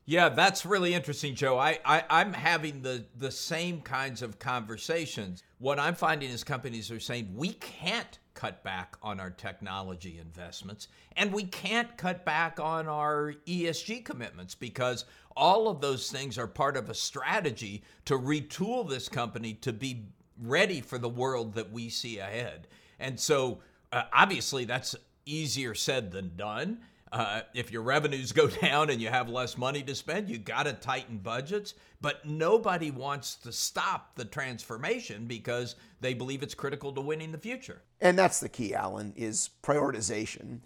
Yeah, 0.06 0.28
that's 0.28 0.64
really 0.64 0.94
interesting, 0.94 1.34
Joe. 1.34 1.58
I, 1.58 1.80
I 1.84 2.20
am 2.20 2.32
having 2.32 2.82
the 2.82 3.04
the 3.18 3.30
same 3.30 3.80
kinds 3.80 4.22
of 4.22 4.38
conversations. 4.38 5.42
What 5.58 5.80
I'm 5.80 5.96
finding 5.96 6.30
is 6.30 6.44
companies 6.44 6.90
are 6.92 7.00
saying 7.00 7.32
we 7.34 7.54
can't 7.54 8.18
cut 8.36 8.62
back 8.62 8.96
on 9.02 9.18
our 9.18 9.30
technology 9.30 10.20
investments 10.20 10.86
and 11.16 11.32
we 11.32 11.42
can't 11.42 11.96
cut 11.96 12.24
back 12.24 12.60
on 12.60 12.86
our 12.86 13.34
ESG 13.46 14.04
commitments 14.04 14.54
because 14.54 15.06
all 15.36 15.68
of 15.68 15.80
those 15.80 16.10
things 16.10 16.38
are 16.38 16.46
part 16.46 16.76
of 16.76 16.88
a 16.88 16.94
strategy 16.94 17.82
to 18.04 18.16
retool 18.16 18.88
this 18.88 19.08
company 19.08 19.54
to 19.54 19.72
be 19.72 20.04
ready 20.40 20.80
for 20.80 20.98
the 20.98 21.08
world 21.08 21.54
that 21.54 21.72
we 21.72 21.88
see 21.88 22.18
ahead. 22.18 22.68
And 23.00 23.18
so, 23.18 23.58
uh, 23.92 24.04
obviously, 24.12 24.64
that's 24.64 24.94
easier 25.24 25.74
said 25.74 26.12
than 26.12 26.36
done. 26.36 26.78
Uh, 27.12 27.42
if 27.54 27.70
your 27.70 27.82
revenues 27.82 28.32
go 28.32 28.46
down 28.62 28.90
and 28.90 29.00
you 29.00 29.08
have 29.08 29.28
less 29.28 29.56
money 29.56 29.82
to 29.82 29.94
spend, 29.94 30.28
you 30.28 30.38
got 30.38 30.64
to 30.64 30.72
tighten 30.72 31.18
budgets. 31.18 31.74
But 32.00 32.24
nobody 32.24 32.90
wants 32.90 33.36
to 33.36 33.52
stop 33.52 34.14
the 34.14 34.24
transformation 34.24 35.26
because 35.26 35.76
they 36.00 36.14
believe 36.14 36.42
it's 36.42 36.54
critical 36.54 36.92
to 36.92 37.00
winning 37.00 37.32
the 37.32 37.38
future. 37.38 37.82
And 38.00 38.18
that's 38.18 38.40
the 38.40 38.48
key, 38.48 38.74
Alan, 38.74 39.12
is 39.16 39.50
prioritization 39.62 40.60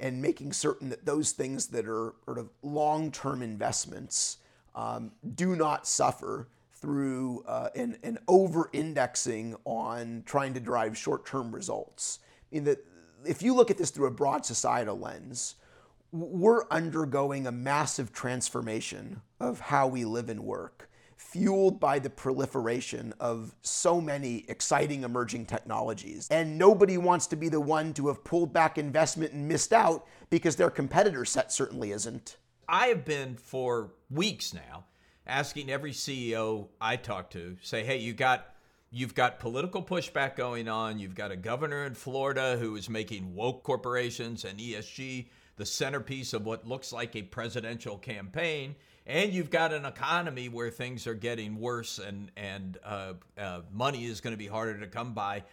and 0.00 0.20
making 0.20 0.52
certain 0.52 0.88
that 0.88 1.06
those 1.06 1.30
things 1.30 1.68
that 1.68 1.86
are 1.86 2.14
sort 2.24 2.38
of 2.38 2.50
long-term 2.62 3.40
investments 3.40 4.38
um, 4.74 5.12
do 5.34 5.54
not 5.54 5.86
suffer 5.86 6.48
through 6.72 7.44
uh, 7.46 7.68
an, 7.76 7.96
an 8.02 8.18
over-indexing 8.26 9.54
on 9.64 10.24
trying 10.26 10.52
to 10.52 10.58
drive 10.58 10.98
short-term 10.98 11.54
results. 11.54 12.18
I 12.50 12.56
mean, 12.56 12.64
that 12.64 12.84
if 13.24 13.40
you 13.40 13.54
look 13.54 13.70
at 13.70 13.78
this 13.78 13.90
through 13.90 14.08
a 14.08 14.10
broad 14.10 14.44
societal 14.44 14.98
lens, 14.98 15.54
we're 16.12 16.68
undergoing 16.68 17.46
a 17.46 17.52
massive 17.52 18.12
transformation 18.12 19.22
of 19.40 19.58
how 19.58 19.86
we 19.88 20.04
live 20.04 20.28
and 20.28 20.40
work, 20.40 20.90
fueled 21.16 21.80
by 21.80 21.98
the 21.98 22.10
proliferation 22.10 23.14
of 23.18 23.54
so 23.62 23.98
many 24.00 24.44
exciting 24.48 25.04
emerging 25.04 25.46
technologies. 25.46 26.28
And 26.30 26.58
nobody 26.58 26.98
wants 26.98 27.26
to 27.28 27.36
be 27.36 27.48
the 27.48 27.60
one 27.60 27.94
to 27.94 28.08
have 28.08 28.22
pulled 28.24 28.52
back 28.52 28.76
investment 28.76 29.32
and 29.32 29.48
missed 29.48 29.72
out 29.72 30.06
because 30.28 30.56
their 30.56 30.70
competitor 30.70 31.24
set 31.24 31.50
certainly 31.50 31.92
isn't. 31.92 32.36
I 32.68 32.88
have 32.88 33.06
been 33.06 33.36
for 33.36 33.94
weeks 34.10 34.52
now 34.52 34.84
asking 35.26 35.70
every 35.70 35.92
CEO 35.92 36.68
I 36.80 36.96
talk 36.96 37.30
to, 37.30 37.56
say, 37.62 37.84
hey, 37.84 37.98
you 37.98 38.12
got 38.12 38.48
you've 38.90 39.14
got 39.14 39.40
political 39.40 39.82
pushback 39.82 40.36
going 40.36 40.68
on. 40.68 40.98
You've 40.98 41.14
got 41.14 41.32
a 41.32 41.36
governor 41.36 41.86
in 41.86 41.94
Florida 41.94 42.58
who 42.58 42.76
is 42.76 42.90
making 42.90 43.34
woke 43.34 43.62
corporations 43.62 44.44
and 44.44 44.58
ESG 44.58 45.28
the 45.62 45.66
centerpiece 45.66 46.32
of 46.32 46.44
what 46.44 46.66
looks 46.66 46.92
like 46.92 47.14
a 47.14 47.22
presidential 47.22 47.96
campaign. 47.96 48.74
And 49.06 49.32
you've 49.32 49.48
got 49.48 49.72
an 49.72 49.84
economy 49.84 50.48
where 50.48 50.70
things 50.70 51.06
are 51.06 51.14
getting 51.14 51.60
worse 51.60 52.00
and, 52.00 52.32
and 52.36 52.78
uh, 52.84 53.12
uh, 53.38 53.60
money 53.72 54.06
is 54.06 54.20
going 54.20 54.32
to 54.32 54.36
be 54.36 54.48
harder 54.48 54.80
to 54.80 54.88
come 54.88 55.14
by. 55.14 55.44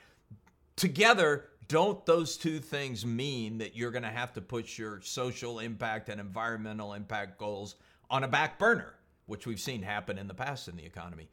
Together, 0.75 1.49
don't 1.67 2.03
those 2.07 2.37
two 2.37 2.57
things 2.57 3.05
mean 3.05 3.59
that 3.59 3.75
you're 3.75 3.91
going 3.91 4.01
to 4.01 4.09
have 4.09 4.33
to 4.33 4.41
put 4.41 4.79
your 4.79 4.99
social 5.01 5.59
impact 5.59 6.09
and 6.09 6.19
environmental 6.19 6.95
impact 6.95 7.37
goals 7.37 7.75
on 8.09 8.23
a 8.23 8.27
back 8.27 8.57
burner, 8.57 8.95
which 9.27 9.45
we've 9.45 9.59
seen 9.59 9.83
happen 9.83 10.17
in 10.17 10.27
the 10.27 10.33
past 10.33 10.67
in 10.67 10.75
the 10.75 10.85
economy? 10.85 11.29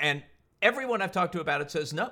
And 0.00 0.20
everyone 0.60 1.00
I've 1.00 1.12
talked 1.12 1.34
to 1.34 1.40
about 1.40 1.60
it 1.60 1.70
says 1.70 1.92
no. 1.92 2.10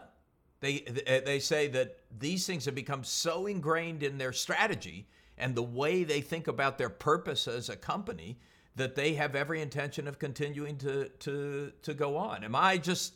They, 0.61 1.23
they 1.27 1.41
say 1.41 1.67
that 1.71 1.99
these 2.17 2.47
things 2.47 2.67
have 2.67 2.77
become 2.77 3.03
so 3.03 3.47
ingrained 3.47 4.05
in 4.05 4.17
their 4.17 4.33
strategy 4.33 5.09
and 5.39 5.55
the 5.55 5.63
way 5.63 6.05
they 6.05 6.21
think 6.21 6.47
about 6.47 6.79
their 6.79 6.91
purpose 6.91 7.49
as 7.49 7.69
a 7.69 7.77
company 7.77 8.39
that 8.77 8.95
they 8.95 9.15
have 9.15 9.35
every 9.35 9.61
intention 9.61 10.09
of 10.09 10.19
continuing 10.19 10.77
to 10.79 11.09
to 11.21 11.73
to 11.83 11.95
go 11.95 12.17
on. 12.17 12.45
Am 12.45 12.55
I 12.55 12.79
just 12.79 13.15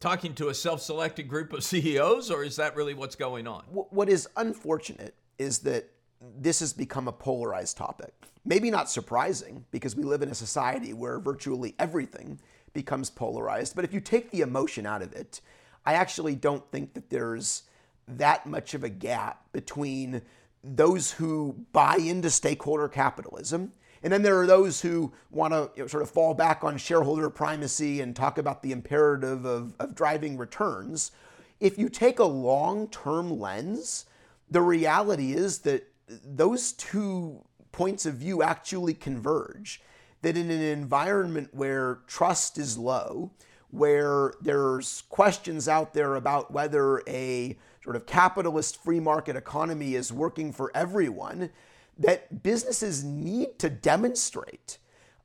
talking 0.00 0.34
to 0.34 0.48
a 0.48 0.54
self-selected 0.54 1.28
group 1.28 1.52
of 1.52 1.62
CEOs 1.64 2.30
or 2.30 2.42
is 2.44 2.56
that 2.56 2.76
really 2.76 2.94
what's 2.94 3.16
going 3.16 3.46
on? 3.46 3.62
What 3.70 4.08
is 4.08 4.28
unfortunate 4.36 5.14
is 5.38 5.60
that 5.60 5.90
this 6.38 6.60
has 6.60 6.72
become 6.72 7.08
a 7.08 7.12
polarized 7.12 7.76
topic. 7.76 8.12
Maybe 8.44 8.70
not 8.70 8.90
surprising 8.90 9.64
because 9.70 9.94
we 9.94 10.02
live 10.02 10.22
in 10.22 10.28
a 10.28 10.34
society 10.34 10.92
where 10.92 11.18
virtually 11.18 11.74
everything 11.78 12.40
becomes 12.72 13.10
polarized, 13.10 13.76
but 13.76 13.84
if 13.84 13.92
you 13.92 14.00
take 14.00 14.30
the 14.30 14.40
emotion 14.40 14.86
out 14.86 15.02
of 15.02 15.12
it, 15.12 15.40
I 15.84 15.94
actually 15.94 16.34
don't 16.34 16.68
think 16.70 16.94
that 16.94 17.10
there's 17.10 17.64
that 18.08 18.46
much 18.46 18.74
of 18.74 18.84
a 18.84 18.88
gap 18.88 19.52
between 19.52 20.22
those 20.64 21.12
who 21.12 21.66
buy 21.72 21.96
into 21.96 22.30
stakeholder 22.30 22.88
capitalism. 22.88 23.72
And 24.02 24.12
then 24.12 24.22
there 24.22 24.40
are 24.40 24.46
those 24.46 24.80
who 24.80 25.12
want 25.30 25.52
to 25.52 25.70
you 25.76 25.82
know, 25.82 25.86
sort 25.86 26.02
of 26.02 26.10
fall 26.10 26.34
back 26.34 26.64
on 26.64 26.76
shareholder 26.76 27.30
primacy 27.30 28.00
and 28.00 28.14
talk 28.14 28.38
about 28.38 28.62
the 28.62 28.72
imperative 28.72 29.44
of, 29.44 29.74
of 29.78 29.94
driving 29.94 30.36
returns. 30.36 31.12
If 31.60 31.78
you 31.78 31.88
take 31.88 32.18
a 32.18 32.24
long 32.24 32.88
term 32.88 33.38
lens, 33.38 34.06
the 34.50 34.60
reality 34.60 35.32
is 35.32 35.60
that 35.60 35.88
those 36.08 36.72
two 36.72 37.44
points 37.70 38.04
of 38.06 38.14
view 38.14 38.42
actually 38.42 38.94
converge. 38.94 39.80
That 40.22 40.36
in 40.36 40.50
an 40.50 40.60
environment 40.60 41.48
where 41.52 42.00
trust 42.06 42.58
is 42.58 42.78
low, 42.78 43.32
where 43.70 44.34
there's 44.40 45.02
questions 45.08 45.66
out 45.66 45.94
there 45.94 46.14
about 46.14 46.52
whether 46.52 47.02
a 47.08 47.58
sort 47.82 47.96
of 47.96 48.06
capitalist 48.06 48.82
free 48.82 49.00
market 49.00 49.36
economy 49.36 49.94
is 49.94 50.12
working 50.12 50.52
for 50.52 50.70
everyone, 50.74 51.50
that 51.98 52.42
businesses 52.42 53.04
need 53.04 53.58
to 53.58 53.68
demonstrate 53.68 54.78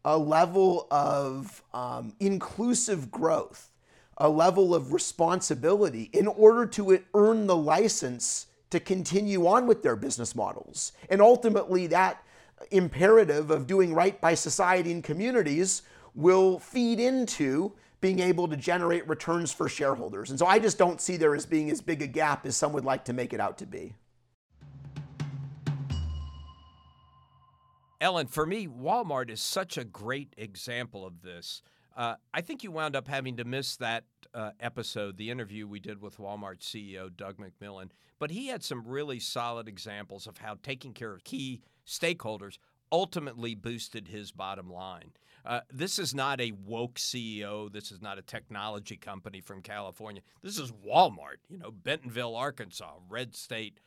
a 0.03 0.17
level 0.17 0.87
of 0.89 1.63
um, 1.73 2.13
inclusive 2.19 3.11
growth, 3.11 3.71
a 4.17 4.29
level 4.29 4.73
of 4.73 4.93
responsibility 4.93 6.09
in 6.13 6.27
order 6.27 6.65
to 6.65 6.99
earn 7.13 7.47
the 7.47 7.55
license 7.55 8.47
to 8.69 8.79
continue 8.79 9.47
on 9.47 9.67
with 9.67 9.83
their 9.83 9.95
business 9.95 10.35
models. 10.35 10.91
And 11.09 11.21
ultimately, 11.21 11.87
that 11.87 12.23
imperative 12.71 13.51
of 13.51 13.67
doing 13.67 13.93
right 13.93 14.19
by 14.19 14.33
society 14.33 14.91
and 14.91 15.03
communities 15.03 15.83
will 16.15 16.59
feed 16.59 16.99
into 16.99 17.73
being 17.99 18.19
able 18.19 18.47
to 18.47 18.55
generate 18.55 19.07
returns 19.07 19.51
for 19.51 19.67
shareholders. 19.67 20.29
And 20.29 20.37
so 20.37 20.45
I 20.45 20.59
just 20.59 20.77
don't 20.77 21.01
see 21.01 21.17
there 21.17 21.35
as 21.35 21.45
being 21.45 21.71
as 21.71 21.81
big 21.81 22.01
a 22.01 22.07
gap 22.07 22.45
as 22.45 22.55
some 22.55 22.73
would 22.73 22.85
like 22.85 23.05
to 23.05 23.13
make 23.13 23.33
it 23.33 23.39
out 23.39 23.57
to 23.59 23.65
be. 23.65 23.95
Ellen, 27.99 28.27
for 28.27 28.45
me, 28.45 28.67
Walmart 28.67 29.31
is 29.31 29.41
such 29.41 29.77
a 29.77 29.83
great 29.83 30.33
example 30.37 31.05
of 31.05 31.23
this. 31.23 31.63
Uh, 31.95 32.13
I 32.31 32.41
think 32.41 32.63
you 32.63 32.71
wound 32.71 32.95
up 32.95 33.07
having 33.07 33.37
to 33.37 33.43
miss 33.43 33.75
that 33.77 34.03
uh, 34.35 34.51
episode, 34.59 35.17
the 35.17 35.31
interview 35.31 35.67
we 35.67 35.79
did 35.79 35.99
with 35.99 36.17
Walmart 36.17 36.59
CEO 36.59 37.09
Doug 37.15 37.37
McMillon. 37.37 37.89
But 38.19 38.29
he 38.29 38.47
had 38.47 38.63
some 38.63 38.85
really 38.85 39.19
solid 39.19 39.67
examples 39.67 40.27
of 40.27 40.37
how 40.37 40.57
taking 40.61 40.93
care 40.93 41.11
of 41.11 41.23
key 41.23 41.61
stakeholders 41.87 42.59
ultimately 42.91 43.55
boosted 43.55 44.07
his 44.07 44.31
bottom 44.31 44.71
line. 44.71 45.11
Uh, 45.45 45.61
this 45.71 45.97
is 45.97 46.13
not 46.13 46.41
a 46.41 46.51
woke 46.51 46.95
CEO. 46.95 47.71
This 47.71 47.91
is 47.91 48.01
not 48.01 48.17
a 48.17 48.21
technology 48.21 48.97
company 48.97 49.39
from 49.39 49.61
California. 49.61 50.21
This 50.43 50.59
is 50.59 50.71
Walmart, 50.71 51.37
you 51.49 51.57
know, 51.57 51.71
Bentonville, 51.71 52.35
Arkansas, 52.35 52.95
red 53.07 53.33
state, 53.33 53.79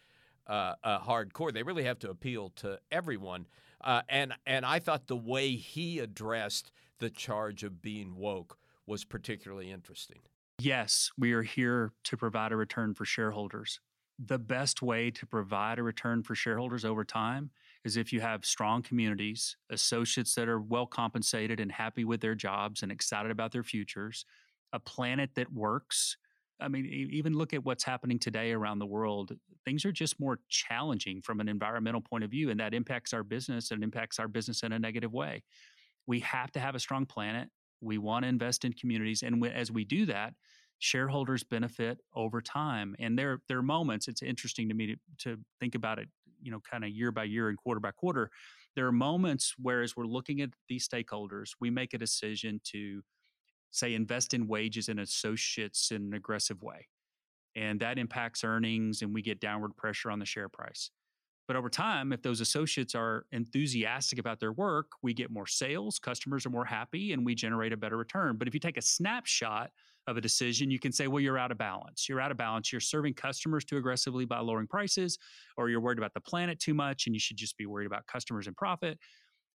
uh, 0.47 0.75
uh, 0.83 1.01
hardcore. 1.01 1.53
They 1.53 1.63
really 1.63 1.85
have 1.85 1.99
to 2.01 2.11
appeal 2.11 2.51
to 2.57 2.79
everyone. 2.91 3.47
Uh, 3.83 4.03
and 4.09 4.33
and 4.47 4.65
I 4.65 4.79
thought 4.79 5.07
the 5.07 5.17
way 5.17 5.53
he 5.53 5.99
addressed 5.99 6.71
the 6.99 7.11
charge 7.11 7.63
of 7.63 7.83
being 7.83 8.17
woke 8.17 8.59
was 8.87 9.05
particularly 9.05 9.71
interesting. 9.71 10.21
Yes, 10.59 11.11
we 11.17 11.33
are 11.33 11.43
here 11.43 11.93
to 12.05 12.17
provide 12.17 12.53
a 12.53 12.57
return 12.57 12.95
for 12.95 13.05
shareholders. 13.05 13.81
The 14.19 14.39
best 14.39 14.83
way 14.83 15.11
to 15.13 15.27
provide 15.27 15.79
a 15.79 15.83
return 15.83 16.23
for 16.23 16.35
shareholders 16.35 16.85
over 16.85 17.05
time 17.05 17.51
is 17.85 17.97
if 17.97 18.13
you 18.13 18.21
have 18.21 18.45
strong 18.45 18.83
communities, 18.83 19.57
associates 19.71 20.35
that 20.35 20.49
are 20.49 20.61
well 20.61 20.87
compensated 20.87 21.61
and 21.61 21.73
happy 21.73 22.05
with 22.05 22.21
their 22.21 22.35
jobs 22.35 22.83
and 22.83 22.93
excited 22.93 23.31
about 23.31 23.53
their 23.53 23.63
futures, 23.63 24.25
a 24.73 24.79
planet 24.79 25.31
that 25.35 25.53
works. 25.53 26.17
I 26.61 26.69
mean, 26.69 26.85
even 26.87 27.33
look 27.33 27.55
at 27.55 27.65
what's 27.65 27.85
happening 27.85 28.19
today 28.19 28.53
around 28.53 28.81
the 28.81 28.87
world. 28.87 29.33
Things 29.65 29.87
are 29.87 29.93
just 29.93 30.21
more 30.21 30.41
challenging 30.51 31.23
from 31.23 31.41
an 31.41 31.49
environmental 31.49 32.03
point 32.03 32.23
of 32.23 32.31
view, 32.31 32.51
and 32.51 32.61
that 32.61 32.75
impacts 32.75 33.15
our 33.15 33.23
business 33.23 33.71
and 33.71 33.83
impacts 33.83 34.19
our 34.19 34.29
business 34.29 34.63
in 34.63 34.73
a 34.73 34.79
negative 34.79 35.13
way. 35.13 35.43
We 36.07 36.21
have 36.21 36.53
to 36.53 36.61
have 36.61 36.75
a 36.75 36.81
strong 36.81 37.07
planet. 37.07 37.49
We 37.81 37.97
want 37.97 38.25
to 38.25 38.29
invest 38.29 38.67
in 38.67 38.75
communities. 38.75 39.23
And 39.23 39.45
as 39.47 39.73
we 39.73 39.85
do 39.85 40.05
that, 40.07 40.35
shareholders 40.81 41.45
benefit 41.45 41.99
over 42.15 42.41
time. 42.41 42.97
And 42.99 43.19
there, 43.19 43.41
there 43.49 43.59
are 43.59 43.63
moments, 43.63 44.09
it's 44.09 44.23
interesting 44.23 44.69
to 44.69 44.75
me 44.75 44.87
to, 44.87 44.97
to 45.19 45.41
think 45.61 45.75
about 45.75 45.99
it 45.99 46.09
you 46.43 46.51
know 46.51 46.61
kind 46.61 46.85
of 46.85 46.91
year 46.91 47.13
by 47.13 47.25
year 47.25 47.49
and 47.49 47.59
quarter 47.59 47.81
by 47.81 47.91
quarter 47.91 48.31
there 48.77 48.87
are 48.87 48.93
moments 48.93 49.55
where 49.59 49.83
as 49.83 49.97
we're 49.97 50.07
looking 50.07 50.41
at 50.41 50.51
these 50.69 50.89
stakeholders 50.89 51.51
we 51.61 51.71
make 51.71 51.95
a 51.95 51.99
decision 51.99 52.61
to 52.65 53.03
say 53.71 53.95
invest 53.95 54.35
in 54.35 54.47
wages 54.47 54.89
and 54.89 55.01
associates 55.01 55.91
in 55.91 56.03
an 56.03 56.15
aggressive 56.15 56.63
way 56.63 56.89
and 57.57 57.81
that 57.81 57.99
impacts 57.99 58.45
earnings 58.45 59.03
and 59.03 59.13
we 59.13 59.23
get 59.23 59.41
downward 59.41 59.77
pressure 59.77 60.11
on 60.11 60.19
the 60.19 60.27
share 60.27 60.49
price. 60.49 60.91
But 61.49 61.57
over 61.57 61.69
time 61.69 62.13
if 62.13 62.23
those 62.23 62.41
associates 62.41 62.95
are 62.95 63.27
enthusiastic 63.33 64.19
about 64.19 64.39
their 64.39 64.53
work 64.53 64.87
we 65.03 65.15
get 65.15 65.31
more 65.31 65.47
sales 65.47 65.99
customers 65.99 66.47
are 66.47 66.51
more 66.51 66.65
happy 66.65 67.13
and 67.13 67.25
we 67.25 67.35
generate 67.35 67.73
a 67.73 67.77
better 67.77 67.97
return. 67.97 68.37
But 68.37 68.49
if 68.49 68.55
you 68.55 68.61
take 68.61 68.77
a 68.77 68.83
snapshot 68.83 69.71
of 70.11 70.17
a 70.17 70.21
decision, 70.21 70.71
you 70.71 70.79
can 70.79 70.93
say, 70.93 71.07
well, 71.07 71.21
you're 71.21 71.39
out 71.39 71.51
of 71.51 71.59
balance. 71.59 72.09
You're 72.09 72.21
out 72.21 72.31
of 72.31 72.37
balance. 72.37 72.73
You're 72.73 72.81
serving 72.81 73.15
customers 73.15 73.65
too 73.65 73.79
aggressively 73.79 74.25
by 74.25 74.41
lowering 74.41 74.67
prices, 74.67 75.19
or 75.57 75.71
you're 75.71 75.81
worried 75.81 75.99
about 75.99 76.13
the 76.13 76.21
planet 76.21 76.59
too 76.59 76.75
much, 76.75 77.07
and 77.07 77.15
you 77.15 77.21
should 77.21 77.37
just 77.37 77.57
be 77.57 77.67
worried 77.67 77.87
about 77.87 78.07
customers 78.07 78.47
and 78.47 78.57
profit. 78.57 78.99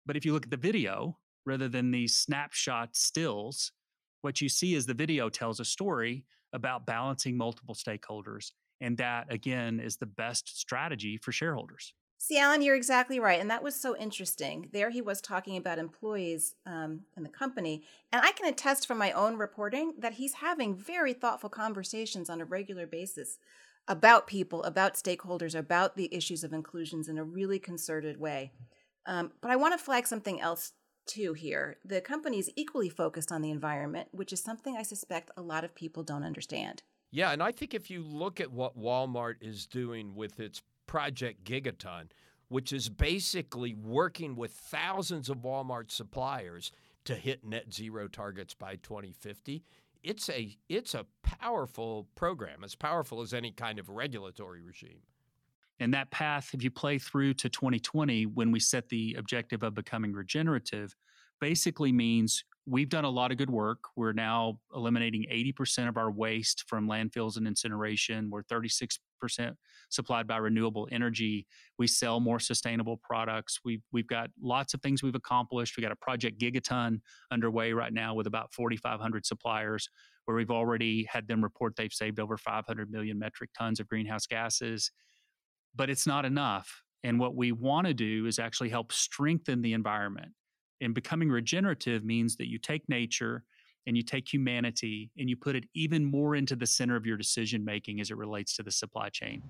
But 0.06 0.16
if 0.16 0.24
you 0.24 0.32
look 0.32 0.44
at 0.44 0.50
the 0.50 0.56
video 0.56 1.18
rather 1.46 1.68
than 1.68 1.90
these 1.90 2.16
snapshot 2.16 2.94
stills, 2.94 3.72
what 4.20 4.40
you 4.40 4.48
see 4.48 4.74
is 4.74 4.86
the 4.86 4.94
video 4.94 5.28
tells 5.28 5.58
a 5.58 5.64
story 5.64 6.24
about 6.52 6.86
balancing 6.86 7.36
multiple 7.36 7.74
stakeholders. 7.74 8.52
And 8.80 8.96
that, 8.98 9.32
again, 9.32 9.80
is 9.80 9.96
the 9.96 10.06
best 10.06 10.58
strategy 10.58 11.16
for 11.16 11.32
shareholders. 11.32 11.94
See, 12.24 12.38
Alan, 12.38 12.62
you're 12.62 12.76
exactly 12.76 13.18
right. 13.18 13.40
And 13.40 13.50
that 13.50 13.64
was 13.64 13.74
so 13.74 13.96
interesting. 13.96 14.68
There 14.72 14.90
he 14.90 15.02
was 15.02 15.20
talking 15.20 15.56
about 15.56 15.80
employees 15.80 16.54
um, 16.64 17.00
in 17.16 17.24
the 17.24 17.28
company. 17.28 17.82
And 18.12 18.24
I 18.24 18.30
can 18.30 18.46
attest 18.46 18.86
from 18.86 18.96
my 18.96 19.10
own 19.10 19.38
reporting 19.38 19.94
that 19.98 20.12
he's 20.12 20.34
having 20.34 20.76
very 20.76 21.14
thoughtful 21.14 21.50
conversations 21.50 22.30
on 22.30 22.40
a 22.40 22.44
regular 22.44 22.86
basis 22.86 23.38
about 23.88 24.28
people, 24.28 24.62
about 24.62 24.94
stakeholders, 24.94 25.56
about 25.58 25.96
the 25.96 26.14
issues 26.14 26.44
of 26.44 26.52
inclusions 26.52 27.08
in 27.08 27.18
a 27.18 27.24
really 27.24 27.58
concerted 27.58 28.20
way. 28.20 28.52
Um, 29.04 29.32
but 29.40 29.50
I 29.50 29.56
want 29.56 29.76
to 29.76 29.84
flag 29.84 30.06
something 30.06 30.40
else 30.40 30.74
too 31.06 31.32
here. 31.32 31.78
The 31.84 32.00
company 32.00 32.38
is 32.38 32.52
equally 32.54 32.88
focused 32.88 33.32
on 33.32 33.42
the 33.42 33.50
environment, 33.50 34.10
which 34.12 34.32
is 34.32 34.40
something 34.40 34.76
I 34.76 34.82
suspect 34.82 35.32
a 35.36 35.42
lot 35.42 35.64
of 35.64 35.74
people 35.74 36.04
don't 36.04 36.22
understand. 36.22 36.84
Yeah, 37.10 37.32
and 37.32 37.42
I 37.42 37.50
think 37.50 37.74
if 37.74 37.90
you 37.90 38.04
look 38.04 38.40
at 38.40 38.52
what 38.52 38.78
Walmart 38.78 39.34
is 39.40 39.66
doing 39.66 40.14
with 40.14 40.38
its 40.38 40.62
Project 40.92 41.44
Gigaton, 41.44 42.08
which 42.48 42.70
is 42.70 42.90
basically 42.90 43.72
working 43.72 44.36
with 44.36 44.52
thousands 44.52 45.30
of 45.30 45.38
Walmart 45.38 45.90
suppliers 45.90 46.70
to 47.06 47.14
hit 47.14 47.42
net 47.46 47.72
zero 47.72 48.08
targets 48.08 48.52
by 48.52 48.76
2050. 48.76 49.64
It's 50.02 50.28
a 50.28 50.54
it's 50.68 50.92
a 50.92 51.06
powerful 51.22 52.08
program, 52.14 52.62
as 52.62 52.74
powerful 52.74 53.22
as 53.22 53.32
any 53.32 53.52
kind 53.52 53.78
of 53.78 53.88
regulatory 53.88 54.60
regime. 54.60 55.00
And 55.80 55.94
that 55.94 56.10
path, 56.10 56.50
if 56.52 56.62
you 56.62 56.70
play 56.70 56.98
through 56.98 57.32
to 57.34 57.48
2020, 57.48 58.26
when 58.26 58.52
we 58.52 58.60
set 58.60 58.90
the 58.90 59.16
objective 59.18 59.62
of 59.62 59.74
becoming 59.74 60.12
regenerative, 60.12 60.94
basically 61.40 61.90
means 61.90 62.44
we've 62.66 62.90
done 62.90 63.06
a 63.06 63.10
lot 63.10 63.32
of 63.32 63.38
good 63.38 63.48
work. 63.48 63.78
We're 63.96 64.12
now 64.12 64.58
eliminating 64.74 65.24
80% 65.32 65.88
of 65.88 65.96
our 65.96 66.10
waste 66.10 66.64
from 66.68 66.86
landfills 66.86 67.38
and 67.38 67.46
incineration. 67.46 68.28
We're 68.28 68.42
36% 68.42 68.98
supplied 69.90 70.26
by 70.26 70.36
renewable 70.36 70.88
energy. 70.90 71.46
We 71.78 71.86
sell 71.86 72.20
more 72.20 72.38
sustainable 72.38 72.98
products. 73.02 73.60
We've, 73.64 73.82
we've 73.92 74.06
got 74.06 74.30
lots 74.40 74.74
of 74.74 74.80
things 74.80 75.02
we've 75.02 75.14
accomplished. 75.14 75.76
We've 75.76 75.82
got 75.82 75.92
a 75.92 75.96
project 75.96 76.40
Gigaton 76.40 77.00
underway 77.30 77.72
right 77.72 77.92
now 77.92 78.14
with 78.14 78.26
about 78.26 78.52
4,500 78.52 79.26
suppliers, 79.26 79.88
where 80.24 80.36
we've 80.36 80.50
already 80.50 81.04
had 81.10 81.26
them 81.28 81.42
report 81.42 81.76
they've 81.76 81.92
saved 81.92 82.20
over 82.20 82.36
500 82.36 82.90
million 82.90 83.18
metric 83.18 83.50
tons 83.56 83.80
of 83.80 83.88
greenhouse 83.88 84.26
gases. 84.26 84.90
But 85.74 85.90
it's 85.90 86.06
not 86.06 86.24
enough. 86.24 86.82
And 87.04 87.18
what 87.18 87.34
we 87.34 87.52
want 87.52 87.86
to 87.86 87.94
do 87.94 88.26
is 88.26 88.38
actually 88.38 88.68
help 88.68 88.92
strengthen 88.92 89.62
the 89.62 89.72
environment 89.72 90.32
and 90.82 90.94
becoming 90.94 91.30
regenerative 91.30 92.04
means 92.04 92.36
that 92.36 92.48
you 92.48 92.58
take 92.58 92.88
nature 92.88 93.44
and 93.86 93.96
you 93.96 94.02
take 94.02 94.32
humanity 94.32 95.10
and 95.18 95.28
you 95.28 95.36
put 95.36 95.56
it 95.56 95.64
even 95.74 96.04
more 96.04 96.34
into 96.34 96.56
the 96.56 96.66
center 96.66 96.96
of 96.96 97.06
your 97.06 97.16
decision 97.16 97.64
making 97.64 98.00
as 98.00 98.10
it 98.10 98.16
relates 98.16 98.56
to 98.56 98.62
the 98.62 98.70
supply 98.70 99.08
chain. 99.08 99.42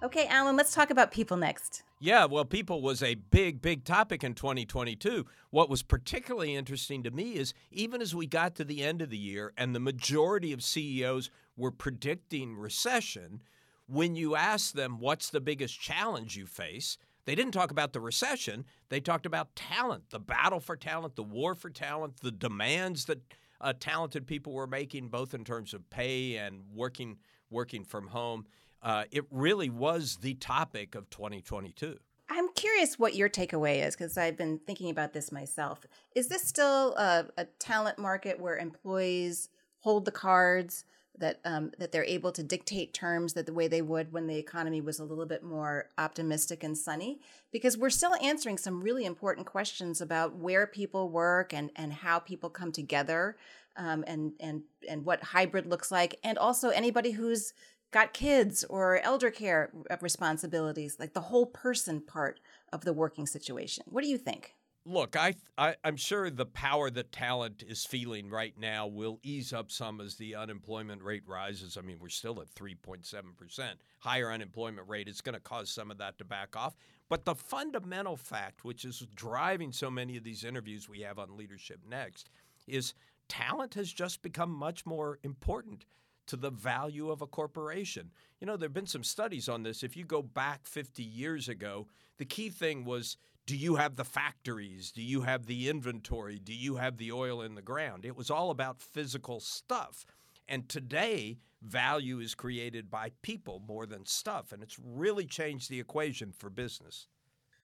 Okay, 0.00 0.28
Alan, 0.28 0.56
let's 0.56 0.72
talk 0.72 0.90
about 0.90 1.10
people 1.10 1.36
next. 1.36 1.82
Yeah, 1.98 2.24
well, 2.26 2.44
people 2.44 2.82
was 2.82 3.02
a 3.02 3.16
big, 3.16 3.60
big 3.60 3.84
topic 3.84 4.22
in 4.22 4.34
2022. 4.34 5.26
What 5.50 5.68
was 5.68 5.82
particularly 5.82 6.54
interesting 6.54 7.02
to 7.02 7.10
me 7.10 7.34
is 7.34 7.52
even 7.72 8.00
as 8.00 8.14
we 8.14 8.28
got 8.28 8.54
to 8.56 8.64
the 8.64 8.84
end 8.84 9.02
of 9.02 9.10
the 9.10 9.18
year 9.18 9.52
and 9.56 9.74
the 9.74 9.80
majority 9.80 10.52
of 10.52 10.62
CEOs 10.62 11.30
were 11.56 11.72
predicting 11.72 12.54
recession, 12.54 13.42
when 13.88 14.14
you 14.14 14.36
ask 14.36 14.72
them 14.72 15.00
what's 15.00 15.30
the 15.30 15.40
biggest 15.40 15.80
challenge 15.80 16.36
you 16.36 16.46
face, 16.46 16.96
they 17.28 17.34
didn't 17.34 17.52
talk 17.52 17.70
about 17.70 17.92
the 17.92 18.00
recession. 18.00 18.64
They 18.88 19.00
talked 19.00 19.26
about 19.26 19.54
talent, 19.54 20.08
the 20.08 20.18
battle 20.18 20.60
for 20.60 20.76
talent, 20.76 21.14
the 21.14 21.22
war 21.22 21.54
for 21.54 21.68
talent, 21.68 22.22
the 22.22 22.30
demands 22.30 23.04
that 23.04 23.20
uh, 23.60 23.74
talented 23.78 24.26
people 24.26 24.54
were 24.54 24.66
making, 24.66 25.08
both 25.08 25.34
in 25.34 25.44
terms 25.44 25.74
of 25.74 25.90
pay 25.90 26.36
and 26.38 26.62
working 26.72 27.18
working 27.50 27.84
from 27.84 28.06
home. 28.06 28.46
Uh, 28.82 29.04
it 29.10 29.26
really 29.30 29.68
was 29.68 30.16
the 30.22 30.34
topic 30.34 30.94
of 30.94 31.10
2022. 31.10 31.98
I'm 32.30 32.48
curious 32.54 32.98
what 32.98 33.14
your 33.14 33.28
takeaway 33.28 33.86
is 33.86 33.94
because 33.94 34.16
I've 34.16 34.38
been 34.38 34.58
thinking 34.66 34.88
about 34.88 35.12
this 35.12 35.30
myself. 35.30 35.84
Is 36.14 36.28
this 36.28 36.44
still 36.44 36.94
a, 36.96 37.26
a 37.36 37.44
talent 37.58 37.98
market 37.98 38.40
where 38.40 38.56
employees 38.56 39.50
hold 39.80 40.06
the 40.06 40.12
cards? 40.12 40.86
That 41.18 41.40
um, 41.44 41.72
that 41.78 41.92
they're 41.92 42.04
able 42.04 42.32
to 42.32 42.42
dictate 42.42 42.92
terms 42.92 43.32
that 43.34 43.46
the 43.46 43.52
way 43.52 43.68
they 43.68 43.82
would 43.82 44.12
when 44.12 44.26
the 44.26 44.36
economy 44.36 44.80
was 44.80 44.98
a 44.98 45.04
little 45.04 45.26
bit 45.26 45.42
more 45.42 45.90
optimistic 45.98 46.64
and 46.64 46.76
sunny 46.76 47.20
because 47.52 47.76
we're 47.76 47.90
still 47.90 48.14
answering 48.22 48.58
some 48.58 48.82
really 48.82 49.04
important 49.04 49.46
questions 49.46 50.00
about 50.00 50.36
where 50.36 50.66
people 50.66 51.08
work 51.08 51.52
and 51.52 51.70
and 51.76 51.92
how 51.92 52.18
people 52.18 52.50
come 52.50 52.72
together 52.72 53.36
um, 53.76 54.04
and 54.06 54.32
and 54.40 54.62
and 54.88 55.04
what 55.04 55.22
hybrid 55.22 55.66
looks 55.66 55.90
like 55.90 56.18
and 56.22 56.38
also 56.38 56.70
anybody 56.70 57.12
who's 57.12 57.52
got 57.90 58.12
kids 58.12 58.64
or 58.64 59.00
elder 59.00 59.30
care 59.30 59.72
responsibilities 60.00 60.96
like 60.98 61.14
the 61.14 61.20
whole 61.20 61.46
person 61.46 62.00
part 62.00 62.40
of 62.72 62.84
the 62.84 62.92
working 62.92 63.26
situation. 63.26 63.84
What 63.88 64.02
do 64.04 64.10
you 64.10 64.18
think 64.18 64.54
Look, 64.88 65.16
I, 65.16 65.34
I 65.58 65.74
am 65.84 65.96
sure 65.96 66.30
the 66.30 66.46
power 66.46 66.88
that 66.88 67.12
talent 67.12 67.62
is 67.68 67.84
feeling 67.84 68.30
right 68.30 68.54
now 68.58 68.86
will 68.86 69.20
ease 69.22 69.52
up 69.52 69.70
some 69.70 70.00
as 70.00 70.14
the 70.14 70.34
unemployment 70.34 71.02
rate 71.02 71.24
rises. 71.26 71.76
I 71.76 71.82
mean, 71.82 71.98
we're 72.00 72.08
still 72.08 72.40
at 72.40 72.54
3.7 72.54 73.36
percent. 73.36 73.82
Higher 73.98 74.32
unemployment 74.32 74.88
rate 74.88 75.06
is 75.06 75.20
going 75.20 75.34
to 75.34 75.42
cause 75.42 75.68
some 75.68 75.90
of 75.90 75.98
that 75.98 76.16
to 76.16 76.24
back 76.24 76.56
off. 76.56 76.74
But 77.10 77.26
the 77.26 77.34
fundamental 77.34 78.16
fact, 78.16 78.64
which 78.64 78.86
is 78.86 79.06
driving 79.14 79.72
so 79.72 79.90
many 79.90 80.16
of 80.16 80.24
these 80.24 80.42
interviews 80.42 80.88
we 80.88 81.00
have 81.00 81.18
on 81.18 81.36
Leadership 81.36 81.80
Next, 81.86 82.30
is 82.66 82.94
talent 83.28 83.74
has 83.74 83.92
just 83.92 84.22
become 84.22 84.50
much 84.50 84.86
more 84.86 85.18
important 85.22 85.84
to 86.28 86.36
the 86.36 86.50
value 86.50 87.10
of 87.10 87.20
a 87.20 87.26
corporation. 87.26 88.10
You 88.40 88.46
know, 88.46 88.56
there 88.56 88.68
have 88.68 88.74
been 88.74 88.86
some 88.86 89.04
studies 89.04 89.50
on 89.50 89.64
this. 89.64 89.82
If 89.82 89.98
you 89.98 90.06
go 90.06 90.22
back 90.22 90.66
50 90.66 91.02
years 91.02 91.46
ago, 91.46 91.88
the 92.16 92.24
key 92.24 92.48
thing 92.48 92.86
was 92.86 93.18
do 93.48 93.56
you 93.56 93.76
have 93.76 93.96
the 93.96 94.04
factories? 94.04 94.92
Do 94.92 95.00
you 95.00 95.22
have 95.22 95.46
the 95.46 95.70
inventory? 95.70 96.38
Do 96.38 96.52
you 96.52 96.76
have 96.76 96.98
the 96.98 97.10
oil 97.10 97.40
in 97.40 97.54
the 97.54 97.62
ground? 97.62 98.04
It 98.04 98.14
was 98.14 98.30
all 98.30 98.50
about 98.50 98.82
physical 98.82 99.40
stuff. 99.40 100.04
And 100.46 100.68
today, 100.68 101.38
value 101.62 102.20
is 102.20 102.34
created 102.34 102.90
by 102.90 103.12
people 103.22 103.62
more 103.66 103.86
than 103.86 104.04
stuff. 104.04 104.52
And 104.52 104.62
it's 104.62 104.78
really 104.78 105.24
changed 105.24 105.70
the 105.70 105.80
equation 105.80 106.30
for 106.30 106.50
business. 106.50 107.06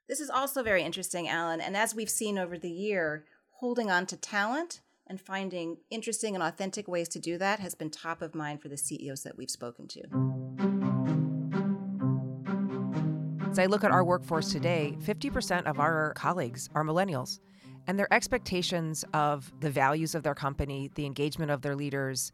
This 0.09 0.21
is 0.21 0.31
also 0.31 0.63
very 0.63 0.83
interesting, 0.83 1.29
Alan. 1.29 1.61
And 1.61 1.77
as 1.77 1.95
we've 1.95 2.09
seen 2.09 2.39
over 2.39 2.57
the 2.57 2.71
year, 2.71 3.27
holding 3.59 3.91
on 3.91 4.07
to 4.07 4.17
talent 4.17 4.81
and 5.07 5.21
finding 5.21 5.77
interesting 5.91 6.35
and 6.35 6.43
authentic 6.43 6.89
ways 6.89 7.11
to 7.11 7.19
do 7.19 7.37
that 7.37 7.61
has 7.61 7.75
been 7.75 7.91
top 7.91 8.23
of 8.23 8.35
mind 8.35 8.63
for 8.63 8.71
the 8.71 8.79
CEOs 8.79 9.23
that 9.25 9.37
we've 9.37 9.51
spoken 9.51 9.87
to. 9.89 10.84
As 13.55 13.59
I 13.61 13.67
look 13.67 13.85
at 13.85 13.93
our 13.93 14.03
workforce 14.03 14.51
today, 14.51 14.97
50% 15.01 15.67
of 15.67 15.79
our 15.79 16.13
colleagues 16.15 16.69
are 16.75 16.83
millennials. 16.83 17.39
And 17.87 17.97
their 17.97 18.13
expectations 18.13 19.05
of 19.15 19.53
the 19.61 19.71
values 19.71 20.17
of 20.17 20.25
their 20.25 20.35
company, 20.35 20.91
the 20.97 21.07
engagement 21.07 21.53
of 21.53 21.63
their 21.63 21.77
leaders, 21.77 22.33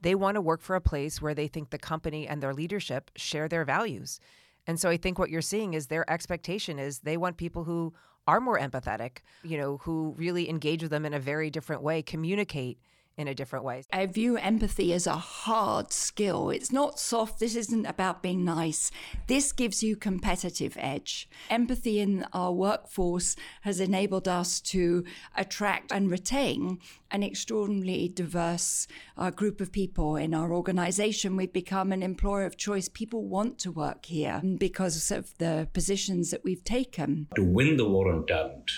they 0.00 0.14
want 0.14 0.36
to 0.36 0.40
work 0.40 0.62
for 0.62 0.74
a 0.74 0.80
place 0.80 1.20
where 1.20 1.34
they 1.34 1.46
think 1.46 1.68
the 1.68 1.78
company 1.78 2.26
and 2.26 2.42
their 2.42 2.54
leadership 2.54 3.10
share 3.16 3.48
their 3.48 3.66
values. 3.66 4.18
And 4.66 4.80
so 4.80 4.88
I 4.88 4.96
think 4.96 5.18
what 5.18 5.28
you're 5.28 5.42
seeing 5.42 5.74
is 5.74 5.88
their 5.88 6.10
expectation 6.10 6.78
is 6.78 7.00
they 7.00 7.18
want 7.18 7.36
people 7.36 7.64
who 7.64 7.92
are 8.26 8.40
more 8.40 8.58
empathetic, 8.58 9.18
you 9.42 9.58
know, 9.58 9.76
who 9.76 10.14
really 10.16 10.48
engage 10.48 10.80
with 10.80 10.90
them 10.90 11.04
in 11.04 11.12
a 11.12 11.20
very 11.20 11.50
different 11.50 11.82
way, 11.82 12.00
communicate 12.00 12.78
in 13.16 13.28
a 13.28 13.34
different 13.34 13.64
way. 13.64 13.82
I 13.92 14.06
view 14.06 14.36
empathy 14.36 14.92
as 14.92 15.06
a 15.06 15.16
hard 15.16 15.92
skill. 15.92 16.50
It's 16.50 16.72
not 16.72 16.98
soft. 16.98 17.40
This 17.40 17.56
isn't 17.56 17.86
about 17.86 18.22
being 18.22 18.44
nice. 18.44 18.90
This 19.26 19.52
gives 19.52 19.82
you 19.82 19.96
competitive 19.96 20.76
edge. 20.78 21.28
Empathy 21.50 22.00
in 22.00 22.24
our 22.32 22.52
workforce 22.52 23.36
has 23.62 23.80
enabled 23.80 24.28
us 24.28 24.60
to 24.60 25.04
attract 25.36 25.92
and 25.92 26.10
retain 26.10 26.78
an 27.10 27.22
extraordinarily 27.22 28.08
diverse 28.08 28.86
uh, 29.18 29.30
group 29.30 29.60
of 29.60 29.72
people 29.72 30.16
in 30.16 30.32
our 30.32 30.52
organization. 30.52 31.36
We've 31.36 31.52
become 31.52 31.92
an 31.92 32.02
employer 32.02 32.46
of 32.46 32.56
choice. 32.56 32.88
People 32.88 33.24
want 33.24 33.58
to 33.60 33.70
work 33.70 34.06
here 34.06 34.40
because 34.58 35.10
of 35.10 35.36
the 35.38 35.68
positions 35.72 36.30
that 36.30 36.44
we've 36.44 36.64
taken. 36.64 37.28
To 37.36 37.44
win 37.44 37.76
the 37.76 37.88
war 37.88 38.12
on 38.12 38.26
talent, 38.26 38.70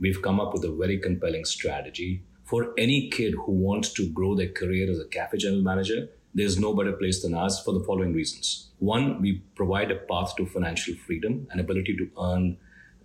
we've 0.00 0.22
come 0.22 0.40
up 0.40 0.54
with 0.54 0.64
a 0.64 0.74
very 0.74 0.98
compelling 0.98 1.44
strategy 1.44 2.24
for 2.54 2.72
any 2.78 3.10
kid 3.10 3.34
who 3.34 3.50
wants 3.50 3.92
to 3.92 4.08
grow 4.10 4.32
their 4.36 4.52
career 4.58 4.88
as 4.88 5.00
a 5.00 5.08
cafe 5.08 5.38
general 5.38 5.60
manager, 5.60 6.08
there's 6.34 6.56
no 6.56 6.72
better 6.72 6.92
place 6.92 7.20
than 7.20 7.34
us 7.34 7.60
for 7.64 7.72
the 7.74 7.80
following 7.80 8.12
reasons. 8.12 8.68
One, 8.78 9.20
we 9.20 9.42
provide 9.56 9.90
a 9.90 9.96
path 9.96 10.36
to 10.36 10.46
financial 10.46 10.94
freedom 10.94 11.48
and 11.50 11.60
ability 11.60 11.96
to 11.96 12.08
earn 12.16 12.56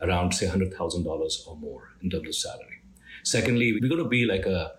around, 0.02 0.36
say, 0.36 0.46
$100,000 0.46 1.48
or 1.48 1.56
more 1.56 1.90
in 2.04 2.12
terms 2.12 2.28
of 2.28 2.36
salary. 2.36 2.84
Secondly, 3.24 3.74
we're 3.74 3.90
going 3.90 4.04
to 4.04 4.08
be 4.08 4.24
like 4.28 4.46
a 4.46 4.74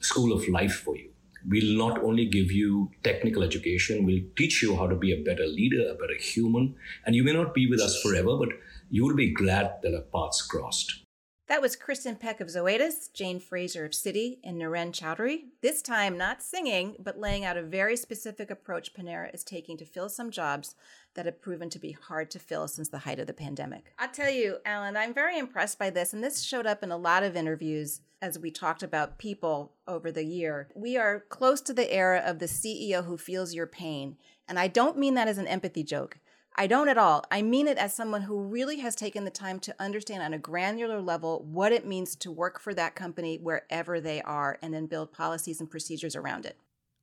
school 0.00 0.32
of 0.32 0.48
life 0.48 0.74
for 0.74 0.96
you. 0.96 1.10
We'll 1.48 1.78
not 1.78 2.02
only 2.02 2.26
give 2.26 2.50
you 2.50 2.90
technical 3.04 3.44
education, 3.44 4.04
we'll 4.04 4.24
teach 4.34 4.60
you 4.60 4.74
how 4.74 4.88
to 4.88 4.96
be 4.96 5.12
a 5.12 5.22
better 5.22 5.46
leader, 5.46 5.88
a 5.88 5.94
better 5.94 6.18
human. 6.18 6.74
And 7.04 7.14
you 7.14 7.22
may 7.22 7.32
not 7.32 7.54
be 7.54 7.68
with 7.68 7.80
us 7.80 8.02
forever, 8.02 8.36
but 8.36 8.48
you 8.90 9.04
will 9.06 9.14
be 9.14 9.32
glad 9.32 9.74
that 9.84 9.94
our 9.94 10.00
paths 10.00 10.42
crossed. 10.42 11.05
That 11.48 11.62
was 11.62 11.76
Kristin 11.76 12.18
Peck 12.18 12.40
of 12.40 12.48
Zoetis, 12.48 13.12
Jane 13.12 13.38
Fraser 13.38 13.84
of 13.84 13.92
Citi, 13.92 14.38
and 14.42 14.60
Niren 14.60 14.90
Chaudhary. 14.90 15.44
This 15.62 15.80
time, 15.80 16.18
not 16.18 16.42
singing, 16.42 16.96
but 16.98 17.20
laying 17.20 17.44
out 17.44 17.56
a 17.56 17.62
very 17.62 17.96
specific 17.96 18.50
approach 18.50 18.92
Panera 18.92 19.32
is 19.32 19.44
taking 19.44 19.76
to 19.76 19.84
fill 19.84 20.08
some 20.08 20.32
jobs 20.32 20.74
that 21.14 21.24
have 21.24 21.40
proven 21.40 21.70
to 21.70 21.78
be 21.78 21.92
hard 21.92 22.32
to 22.32 22.40
fill 22.40 22.66
since 22.66 22.88
the 22.88 22.98
height 22.98 23.20
of 23.20 23.28
the 23.28 23.32
pandemic. 23.32 23.92
I'll 23.96 24.08
tell 24.08 24.28
you, 24.28 24.56
Alan, 24.66 24.96
I'm 24.96 25.14
very 25.14 25.38
impressed 25.38 25.78
by 25.78 25.88
this, 25.88 26.12
and 26.12 26.22
this 26.22 26.42
showed 26.42 26.66
up 26.66 26.82
in 26.82 26.90
a 26.90 26.96
lot 26.96 27.22
of 27.22 27.36
interviews 27.36 28.00
as 28.20 28.40
we 28.40 28.50
talked 28.50 28.82
about 28.82 29.18
people 29.18 29.72
over 29.86 30.10
the 30.10 30.24
year. 30.24 30.68
We 30.74 30.96
are 30.96 31.20
close 31.28 31.60
to 31.62 31.72
the 31.72 31.92
era 31.92 32.22
of 32.26 32.40
the 32.40 32.46
CEO 32.46 33.04
who 33.04 33.16
feels 33.16 33.54
your 33.54 33.68
pain, 33.68 34.16
and 34.48 34.58
I 34.58 34.66
don't 34.66 34.98
mean 34.98 35.14
that 35.14 35.28
as 35.28 35.38
an 35.38 35.46
empathy 35.46 35.84
joke. 35.84 36.18
I 36.58 36.66
don't 36.66 36.88
at 36.88 36.96
all. 36.96 37.22
I 37.30 37.42
mean 37.42 37.68
it 37.68 37.76
as 37.76 37.92
someone 37.92 38.22
who 38.22 38.40
really 38.40 38.78
has 38.78 38.96
taken 38.96 39.24
the 39.24 39.30
time 39.30 39.60
to 39.60 39.74
understand 39.78 40.22
on 40.22 40.32
a 40.32 40.38
granular 40.38 41.02
level 41.02 41.44
what 41.44 41.70
it 41.70 41.86
means 41.86 42.16
to 42.16 42.32
work 42.32 42.58
for 42.58 42.72
that 42.74 42.94
company 42.94 43.36
wherever 43.36 44.00
they 44.00 44.22
are 44.22 44.58
and 44.62 44.72
then 44.72 44.86
build 44.86 45.12
policies 45.12 45.60
and 45.60 45.70
procedures 45.70 46.16
around 46.16 46.46
it. 46.46 46.56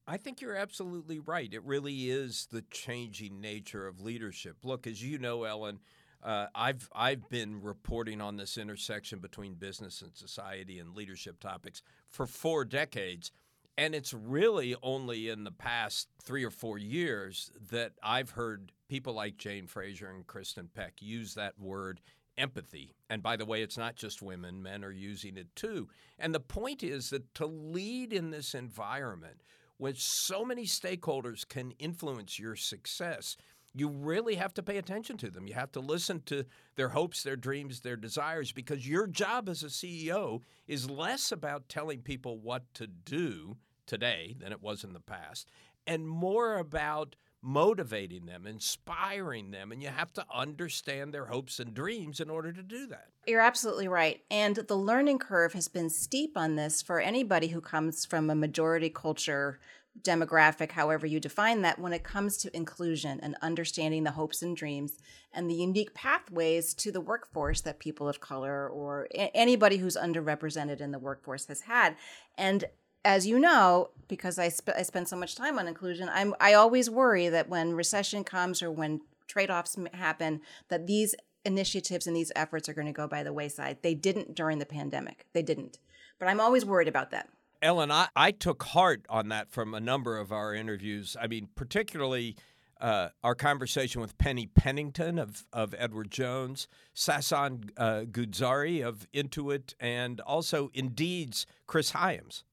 I 0.07 0.17
think 0.17 0.41
you're 0.41 0.55
absolutely 0.55 1.19
right. 1.19 1.53
It 1.53 1.63
really 1.63 2.09
is 2.09 2.47
the 2.51 2.63
changing 2.71 3.39
nature 3.39 3.87
of 3.87 4.01
leadership. 4.01 4.57
Look, 4.63 4.87
as 4.87 5.03
you 5.03 5.17
know, 5.17 5.43
Ellen, 5.43 5.79
uh, 6.23 6.47
I've 6.55 6.89
I've 6.93 7.29
been 7.29 7.61
reporting 7.61 8.21
on 8.21 8.37
this 8.37 8.57
intersection 8.57 9.19
between 9.19 9.53
business 9.53 10.01
and 10.01 10.15
society 10.15 10.79
and 10.79 10.95
leadership 10.95 11.39
topics 11.39 11.81
for 12.09 12.25
four 12.25 12.65
decades. 12.65 13.31
And 13.77 13.95
it's 13.95 14.13
really 14.13 14.75
only 14.83 15.29
in 15.29 15.45
the 15.45 15.51
past 15.51 16.07
three 16.21 16.43
or 16.43 16.51
four 16.51 16.77
years 16.77 17.51
that 17.71 17.93
I've 18.03 18.31
heard 18.31 18.71
people 18.93 19.13
like 19.15 19.37
Jane 19.37 19.65
Fraser 19.65 20.07
and 20.07 20.27
Kristin 20.27 20.67
Peck 20.71 21.01
use 21.01 21.33
that 21.33 21.57
word 21.57 21.99
empathy. 22.37 22.93
And 23.09 23.23
by 23.23 23.35
the 23.37 23.45
way, 23.45 23.63
it's 23.63 23.75
not 23.75 23.95
just 23.95 24.21
women, 24.21 24.61
men 24.61 24.83
are 24.83 24.91
using 24.91 25.35
it 25.35 25.47
too. 25.55 25.87
And 26.19 26.31
the 26.31 26.39
point 26.39 26.83
is 26.83 27.09
that 27.09 27.33
to 27.33 27.47
lead 27.47 28.13
in 28.13 28.29
this 28.29 28.53
environment, 28.53 29.41
which 29.77 29.97
so 29.99 30.45
many 30.45 30.65
stakeholders 30.65 31.41
can 31.47 31.71
influence 31.79 32.37
your 32.37 32.55
success, 32.55 33.35
you 33.73 33.89
really 33.89 34.35
have 34.35 34.53
to 34.53 34.61
pay 34.61 34.77
attention 34.77 35.17
to 35.17 35.31
them. 35.31 35.47
You 35.47 35.55
have 35.55 35.71
to 35.71 35.79
listen 35.79 36.21
to 36.27 36.45
their 36.75 36.89
hopes, 36.89 37.23
their 37.23 37.35
dreams, 37.35 37.79
their 37.79 37.95
desires, 37.95 38.51
because 38.51 38.87
your 38.87 39.07
job 39.07 39.49
as 39.49 39.63
a 39.63 39.69
CEO 39.69 40.41
is 40.67 40.87
less 40.87 41.31
about 41.31 41.67
telling 41.67 42.01
people 42.01 42.37
what 42.37 42.71
to 42.75 42.85
do 42.85 43.57
today 43.87 44.35
than 44.39 44.51
it 44.51 44.61
was 44.61 44.83
in 44.83 44.93
the 44.93 44.99
past, 44.99 45.49
and 45.87 46.07
more 46.07 46.59
about 46.59 47.15
motivating 47.43 48.25
them, 48.25 48.47
inspiring 48.47 49.51
them, 49.51 49.71
and 49.71 49.83
you 49.83 49.89
have 49.89 50.13
to 50.13 50.25
understand 50.33 51.13
their 51.13 51.25
hopes 51.25 51.59
and 51.59 51.73
dreams 51.73 52.19
in 52.21 52.29
order 52.29 52.53
to 52.53 52.63
do 52.63 52.87
that. 52.87 53.09
You're 53.27 53.41
absolutely 53.41 53.89
right. 53.89 54.21
And 54.31 54.55
the 54.55 54.77
learning 54.77 55.19
curve 55.19 55.53
has 55.53 55.67
been 55.67 55.89
steep 55.89 56.37
on 56.37 56.55
this 56.55 56.81
for 56.81 57.01
anybody 57.01 57.49
who 57.49 57.59
comes 57.59 58.05
from 58.05 58.29
a 58.29 58.35
majority 58.35 58.89
culture 58.89 59.59
demographic, 60.01 60.71
however 60.71 61.05
you 61.05 61.19
define 61.19 61.61
that, 61.61 61.77
when 61.77 61.93
it 61.93 62.03
comes 62.03 62.37
to 62.37 62.55
inclusion 62.55 63.19
and 63.21 63.35
understanding 63.41 64.03
the 64.03 64.11
hopes 64.11 64.41
and 64.41 64.57
dreams 64.57 64.97
and 65.31 65.49
the 65.49 65.53
unique 65.53 65.93
pathways 65.93 66.73
to 66.73 66.91
the 66.91 67.01
workforce 67.01 67.61
that 67.61 67.79
people 67.79 68.09
of 68.09 68.19
color 68.19 68.67
or 68.67 69.07
a- 69.13 69.35
anybody 69.35 69.77
who's 69.77 69.95
underrepresented 69.95 70.81
in 70.81 70.91
the 70.91 70.99
workforce 70.99 71.45
has 71.45 71.61
had. 71.61 71.95
And 72.37 72.65
as 73.05 73.27
you 73.27 73.39
know, 73.39 73.89
because 74.07 74.37
I, 74.37 74.49
sp- 74.49 74.77
I 74.77 74.83
spend 74.83 75.07
so 75.07 75.15
much 75.15 75.35
time 75.35 75.57
on 75.57 75.67
inclusion, 75.67 76.09
I'm 76.11 76.35
I 76.39 76.53
always 76.53 76.89
worry 76.89 77.29
that 77.29 77.49
when 77.49 77.73
recession 77.73 78.23
comes 78.23 78.61
or 78.61 78.71
when 78.71 79.01
trade-offs 79.27 79.77
happen, 79.93 80.41
that 80.69 80.87
these 80.87 81.15
initiatives 81.45 82.07
and 82.07 82.15
these 82.15 82.31
efforts 82.35 82.69
are 82.69 82.73
going 82.73 82.87
to 82.87 82.93
go 82.93 83.07
by 83.07 83.23
the 83.23 83.33
wayside. 83.33 83.77
They 83.81 83.93
didn't 83.93 84.35
during 84.35 84.59
the 84.59 84.65
pandemic. 84.65 85.25
They 85.33 85.41
didn't. 85.41 85.79
But 86.19 86.27
I'm 86.27 86.39
always 86.39 86.65
worried 86.65 86.87
about 86.87 87.11
that. 87.11 87.29
Ellen, 87.61 87.91
I, 87.91 88.09
I 88.15 88.31
took 88.31 88.63
heart 88.63 89.05
on 89.09 89.29
that 89.29 89.51
from 89.51 89.73
a 89.73 89.79
number 89.79 90.17
of 90.17 90.31
our 90.31 90.53
interviews. 90.53 91.15
I 91.19 91.27
mean, 91.27 91.47
particularly 91.55 92.35
uh, 92.83 93.07
our 93.23 93.33
conversation 93.33 94.01
with 94.01 94.17
Penny 94.17 94.45
Pennington 94.45 95.17
of, 95.17 95.45
of 95.53 95.73
Edward 95.77 96.11
Jones, 96.11 96.67
Sasan 96.93 97.69
uh, 97.77 98.01
Goodarzi 98.01 98.85
of 98.85 99.07
Intuit, 99.13 99.73
and 99.79 100.19
also 100.19 100.69
Indeed's 100.73 101.45
Chris 101.65 101.91
Hyams. 101.91 102.43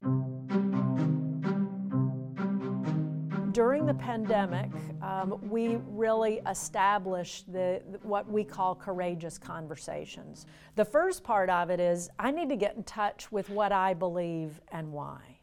During 3.51 3.85
the 3.85 3.95
pandemic, 3.95 4.71
um, 5.03 5.41
we 5.51 5.79
really 5.89 6.41
established 6.49 7.53
the, 7.53 7.83
what 8.03 8.31
we 8.31 8.45
call 8.45 8.77
courageous 8.77 9.37
conversations. 9.37 10.47
The 10.77 10.85
first 10.85 11.25
part 11.25 11.51
of 11.51 11.71
it 11.71 11.81
is 11.81 12.09
I 12.21 12.31
need 12.31 12.49
to 12.51 12.57
get 12.57 12.77
in 12.77 12.85
touch 12.85 13.33
with 13.33 13.51
what 13.51 13.73
I 13.73 13.95
believe 13.95 14.61
and 14.71 14.93
why. 14.93 15.41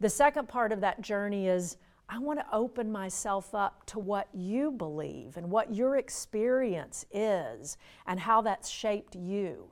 The 0.00 0.10
second 0.10 0.48
part 0.48 0.72
of 0.72 0.80
that 0.80 1.00
journey 1.00 1.46
is 1.46 1.76
I 2.10 2.18
want 2.18 2.38
to 2.38 2.46
open 2.52 2.90
myself 2.90 3.54
up 3.54 3.84
to 3.86 3.98
what 3.98 4.28
you 4.32 4.70
believe 4.70 5.36
and 5.36 5.50
what 5.50 5.74
your 5.74 5.96
experience 5.96 7.04
is 7.12 7.76
and 8.06 8.18
how 8.18 8.40
that's 8.40 8.68
shaped 8.68 9.14
you. 9.14 9.68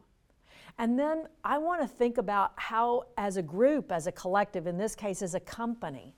And 0.78 0.98
then 0.98 1.28
I 1.42 1.56
want 1.56 1.80
to 1.80 1.88
think 1.88 2.18
about 2.18 2.52
how, 2.56 3.04
as 3.16 3.38
a 3.38 3.42
group, 3.42 3.90
as 3.90 4.06
a 4.06 4.12
collective, 4.12 4.66
in 4.66 4.76
this 4.76 4.94
case, 4.94 5.22
as 5.22 5.34
a 5.34 5.40
company, 5.40 6.14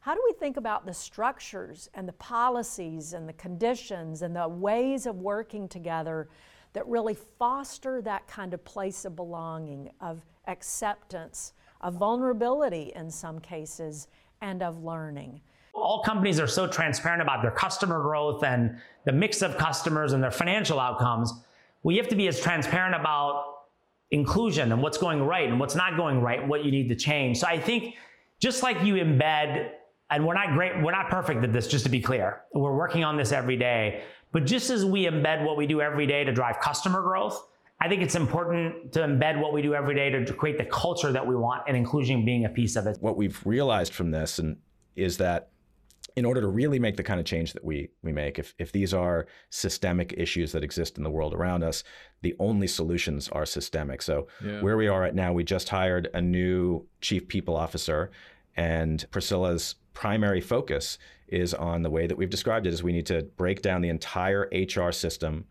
how 0.00 0.14
do 0.14 0.22
we 0.24 0.32
think 0.32 0.56
about 0.56 0.86
the 0.86 0.94
structures 0.94 1.90
and 1.92 2.08
the 2.08 2.14
policies 2.14 3.12
and 3.12 3.28
the 3.28 3.34
conditions 3.34 4.22
and 4.22 4.34
the 4.34 4.48
ways 4.48 5.04
of 5.04 5.16
working 5.16 5.68
together 5.68 6.28
that 6.72 6.86
really 6.86 7.14
foster 7.14 8.00
that 8.00 8.26
kind 8.26 8.54
of 8.54 8.64
place 8.64 9.04
of 9.04 9.14
belonging, 9.14 9.90
of 10.00 10.24
acceptance, 10.46 11.52
of 11.82 11.94
vulnerability 11.94 12.92
in 12.94 13.10
some 13.10 13.38
cases, 13.38 14.08
and 14.40 14.62
of 14.62 14.82
learning? 14.82 15.42
All 15.74 16.02
companies 16.02 16.40
are 16.40 16.46
so 16.46 16.66
transparent 16.66 17.22
about 17.22 17.42
their 17.42 17.50
customer 17.50 18.02
growth 18.02 18.42
and 18.44 18.78
the 19.04 19.12
mix 19.12 19.42
of 19.42 19.56
customers 19.56 20.12
and 20.12 20.22
their 20.22 20.30
financial 20.30 20.80
outcomes. 20.80 21.32
We 21.82 21.96
have 21.96 22.08
to 22.08 22.16
be 22.16 22.28
as 22.28 22.40
transparent 22.40 22.94
about 22.94 23.54
inclusion 24.10 24.72
and 24.72 24.82
what's 24.82 24.98
going 24.98 25.22
right 25.22 25.48
and 25.48 25.60
what's 25.60 25.74
not 25.74 25.96
going 25.96 26.20
right 26.20 26.46
what 26.46 26.64
you 26.64 26.70
need 26.70 26.88
to 26.88 26.96
change. 26.96 27.38
So 27.38 27.46
I 27.46 27.58
think 27.58 27.94
just 28.40 28.62
like 28.62 28.82
you 28.82 28.94
embed, 28.94 29.70
and 30.10 30.26
we're 30.26 30.34
not 30.34 30.54
great, 30.54 30.82
we're 30.82 30.92
not 30.92 31.10
perfect 31.10 31.44
at 31.44 31.52
this, 31.52 31.66
just 31.66 31.84
to 31.84 31.90
be 31.90 32.00
clear. 32.00 32.42
We're 32.54 32.76
working 32.76 33.04
on 33.04 33.16
this 33.16 33.32
every 33.32 33.56
day. 33.56 34.02
But 34.32 34.46
just 34.46 34.70
as 34.70 34.84
we 34.84 35.04
embed 35.04 35.44
what 35.44 35.56
we 35.56 35.66
do 35.66 35.80
every 35.80 36.06
day 36.06 36.24
to 36.24 36.32
drive 36.32 36.60
customer 36.60 37.02
growth, 37.02 37.48
I 37.80 37.88
think 37.88 38.02
it's 38.02 38.14
important 38.14 38.92
to 38.92 39.00
embed 39.00 39.40
what 39.40 39.52
we 39.52 39.62
do 39.62 39.74
every 39.74 39.94
day 39.94 40.10
to 40.10 40.32
create 40.32 40.58
the 40.58 40.64
culture 40.64 41.12
that 41.12 41.26
we 41.26 41.36
want 41.36 41.62
and 41.68 41.76
inclusion 41.76 42.24
being 42.24 42.44
a 42.44 42.48
piece 42.48 42.76
of 42.76 42.86
it. 42.86 42.98
What 43.00 43.16
we've 43.16 43.40
realized 43.46 43.92
from 43.92 44.10
this 44.10 44.38
and 44.38 44.56
is 44.96 45.16
that 45.18 45.50
in 46.18 46.24
order 46.24 46.40
to 46.40 46.48
really 46.48 46.78
make 46.78 46.96
the 46.96 47.02
kind 47.02 47.20
of 47.20 47.26
change 47.26 47.52
that 47.52 47.64
we 47.64 47.88
we 48.02 48.12
make, 48.12 48.38
if 48.38 48.54
if 48.58 48.72
these 48.72 48.92
are 48.92 49.26
systemic 49.50 50.12
issues 50.16 50.52
that 50.52 50.64
exist 50.64 50.98
in 50.98 51.04
the 51.04 51.10
world 51.10 51.32
around 51.32 51.62
us, 51.62 51.84
the 52.22 52.34
only 52.38 52.66
solutions 52.66 53.28
are 53.28 53.46
systemic. 53.46 54.02
So 54.02 54.26
yeah. 54.44 54.60
where 54.60 54.76
we 54.76 54.88
are 54.88 55.00
right 55.00 55.14
now, 55.14 55.32
we 55.32 55.44
just 55.44 55.68
hired 55.68 56.08
a 56.14 56.20
new 56.20 56.86
chief 57.00 57.28
people 57.28 57.56
officer, 57.56 58.10
and 58.56 59.06
Priscilla's 59.10 59.76
primary 59.94 60.40
focus 60.40 60.98
is 61.28 61.54
on 61.54 61.82
the 61.82 61.90
way 61.90 62.06
that 62.06 62.16
we've 62.16 62.30
described 62.30 62.66
it 62.66 62.72
is 62.72 62.82
we 62.82 62.92
need 62.92 63.06
to 63.06 63.22
break 63.36 63.62
down 63.62 63.80
the 63.80 63.88
entire 63.88 64.48
HR 64.52 64.92
system 64.92 65.44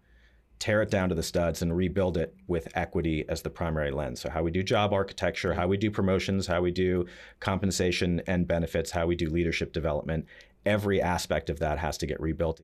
tear 0.60 0.82
it 0.82 0.90
down 0.90 1.10
to 1.10 1.16
the 1.16 1.24
studs 1.24 1.62
and 1.62 1.76
rebuild 1.76 2.18
it 2.18 2.36
with 2.48 2.68
equity 2.76 3.26
as 3.30 3.42
the 3.42 3.50
primary 3.50 3.92
lens. 3.92 4.22
So, 4.22 4.30
how 4.30 4.44
we 4.44 4.52
do 4.52 4.64
job 4.64 4.94
architecture, 4.94 5.54
how 5.54 5.68
we 5.68 5.78
do 5.78 5.92
promotions, 5.92 6.48
how 6.48 6.62
we 6.62 6.72
do 6.72 7.06
compensation 7.40 8.22
and 8.28 8.48
benefits, 8.48 8.92
how 8.92 9.06
we 9.06 9.16
do 9.16 9.30
leadership 9.30 9.74
development, 9.74 10.26
every 10.68 11.02
aspect 11.02 11.50
of 11.50 11.60
that 11.60 11.80
has 11.80 11.98
to 12.00 12.06
get 12.06 12.20
rebuilt. 12.20 12.62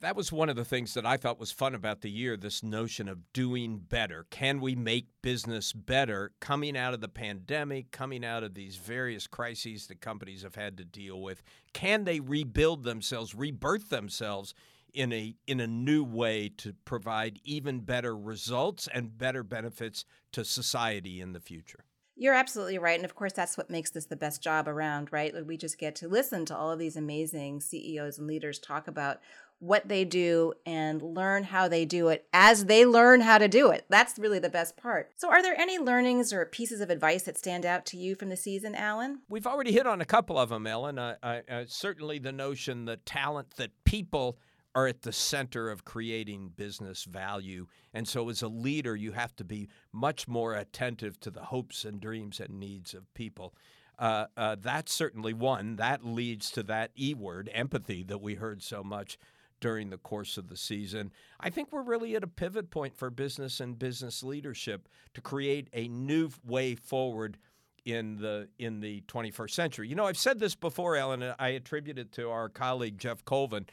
That 0.00 0.16
was 0.16 0.32
one 0.32 0.48
of 0.48 0.56
the 0.56 0.64
things 0.64 0.94
that 0.94 1.04
I 1.04 1.18
thought 1.18 1.38
was 1.38 1.52
fun 1.52 1.74
about 1.74 2.00
the 2.00 2.10
year 2.10 2.36
this 2.36 2.62
notion 2.62 3.06
of 3.06 3.32
doing 3.34 3.78
better. 3.78 4.26
Can 4.30 4.60
we 4.60 4.74
make 4.74 5.08
business 5.20 5.74
better 5.74 6.32
coming 6.40 6.74
out 6.74 6.94
of 6.94 7.02
the 7.02 7.08
pandemic, 7.08 7.90
coming 7.90 8.24
out 8.24 8.42
of 8.42 8.54
these 8.54 8.76
various 8.76 9.26
crises 9.26 9.88
that 9.88 10.00
companies 10.00 10.42
have 10.42 10.54
had 10.54 10.78
to 10.78 10.84
deal 10.84 11.20
with? 11.20 11.42
Can 11.74 12.04
they 12.04 12.18
rebuild 12.18 12.84
themselves, 12.84 13.34
rebirth 13.34 13.90
themselves 13.90 14.54
in 14.94 15.12
a 15.12 15.34
in 15.46 15.60
a 15.60 15.66
new 15.66 16.04
way 16.04 16.48
to 16.48 16.74
provide 16.84 17.40
even 17.44 17.80
better 17.80 18.16
results 18.16 18.88
and 18.92 19.16
better 19.16 19.42
benefits 19.42 20.04
to 20.32 20.44
society 20.44 21.20
in 21.20 21.32
the 21.32 21.40
future. 21.40 21.84
You're 22.20 22.34
absolutely 22.34 22.76
right. 22.76 22.98
And 22.98 23.06
of 23.06 23.14
course, 23.14 23.32
that's 23.32 23.56
what 23.56 23.70
makes 23.70 23.88
this 23.88 24.04
the 24.04 24.14
best 24.14 24.42
job 24.42 24.68
around, 24.68 25.10
right? 25.10 25.34
We 25.46 25.56
just 25.56 25.78
get 25.78 25.94
to 25.96 26.08
listen 26.08 26.44
to 26.46 26.56
all 26.56 26.70
of 26.70 26.78
these 26.78 26.94
amazing 26.94 27.62
CEOs 27.62 28.18
and 28.18 28.26
leaders 28.26 28.58
talk 28.58 28.86
about 28.86 29.20
what 29.58 29.88
they 29.88 30.04
do 30.04 30.52
and 30.66 31.00
learn 31.00 31.44
how 31.44 31.66
they 31.66 31.86
do 31.86 32.08
it 32.08 32.26
as 32.34 32.66
they 32.66 32.84
learn 32.84 33.22
how 33.22 33.38
to 33.38 33.48
do 33.48 33.70
it. 33.70 33.86
That's 33.88 34.18
really 34.18 34.38
the 34.38 34.50
best 34.50 34.76
part. 34.76 35.12
So, 35.16 35.30
are 35.30 35.42
there 35.42 35.58
any 35.58 35.78
learnings 35.78 36.30
or 36.30 36.44
pieces 36.44 36.82
of 36.82 36.90
advice 36.90 37.22
that 37.22 37.38
stand 37.38 37.64
out 37.64 37.86
to 37.86 37.96
you 37.96 38.14
from 38.14 38.28
the 38.28 38.36
season, 38.36 38.74
Alan? 38.74 39.20
We've 39.30 39.46
already 39.46 39.72
hit 39.72 39.86
on 39.86 40.02
a 40.02 40.06
couple 40.06 40.38
of 40.38 40.50
them, 40.50 40.66
Ellen. 40.66 40.98
Uh, 40.98 41.16
uh, 41.22 41.40
uh, 41.50 41.64
certainly 41.68 42.18
the 42.18 42.32
notion 42.32 42.84
that 42.84 43.06
talent, 43.06 43.56
that 43.56 43.70
people 43.84 44.38
are 44.74 44.86
at 44.86 45.02
the 45.02 45.12
center 45.12 45.70
of 45.70 45.84
creating 45.84 46.52
business 46.56 47.04
value. 47.04 47.66
And 47.92 48.06
so, 48.06 48.28
as 48.28 48.42
a 48.42 48.48
leader, 48.48 48.94
you 48.94 49.12
have 49.12 49.34
to 49.36 49.44
be 49.44 49.68
much 49.92 50.28
more 50.28 50.54
attentive 50.54 51.18
to 51.20 51.30
the 51.30 51.42
hopes 51.42 51.84
and 51.84 52.00
dreams 52.00 52.40
and 52.40 52.60
needs 52.60 52.94
of 52.94 53.12
people. 53.14 53.54
Uh, 53.98 54.26
uh, 54.36 54.56
that's 54.58 54.92
certainly 54.92 55.34
one. 55.34 55.76
That 55.76 56.04
leads 56.04 56.50
to 56.52 56.62
that 56.64 56.90
E 56.98 57.14
word, 57.14 57.50
empathy, 57.52 58.02
that 58.04 58.22
we 58.22 58.36
heard 58.36 58.62
so 58.62 58.82
much 58.82 59.18
during 59.60 59.90
the 59.90 59.98
course 59.98 60.38
of 60.38 60.48
the 60.48 60.56
season. 60.56 61.12
I 61.38 61.50
think 61.50 61.70
we're 61.70 61.82
really 61.82 62.16
at 62.16 62.24
a 62.24 62.28
pivot 62.28 62.70
point 62.70 62.96
for 62.96 63.10
business 63.10 63.60
and 63.60 63.78
business 63.78 64.22
leadership 64.22 64.88
to 65.14 65.20
create 65.20 65.68
a 65.74 65.86
new 65.88 66.30
way 66.44 66.74
forward 66.74 67.36
in 67.84 68.16
the 68.16 68.48
in 68.58 68.80
the 68.80 69.02
21st 69.02 69.50
century. 69.50 69.88
You 69.88 69.94
know, 69.94 70.06
I've 70.06 70.16
said 70.16 70.38
this 70.38 70.54
before, 70.54 70.96
Ellen. 70.96 71.22
And 71.22 71.34
I 71.38 71.48
attribute 71.50 71.98
it 71.98 72.12
to 72.12 72.30
our 72.30 72.48
colleague 72.48 72.98
Geoff 72.98 73.24
Colvin. 73.24 73.66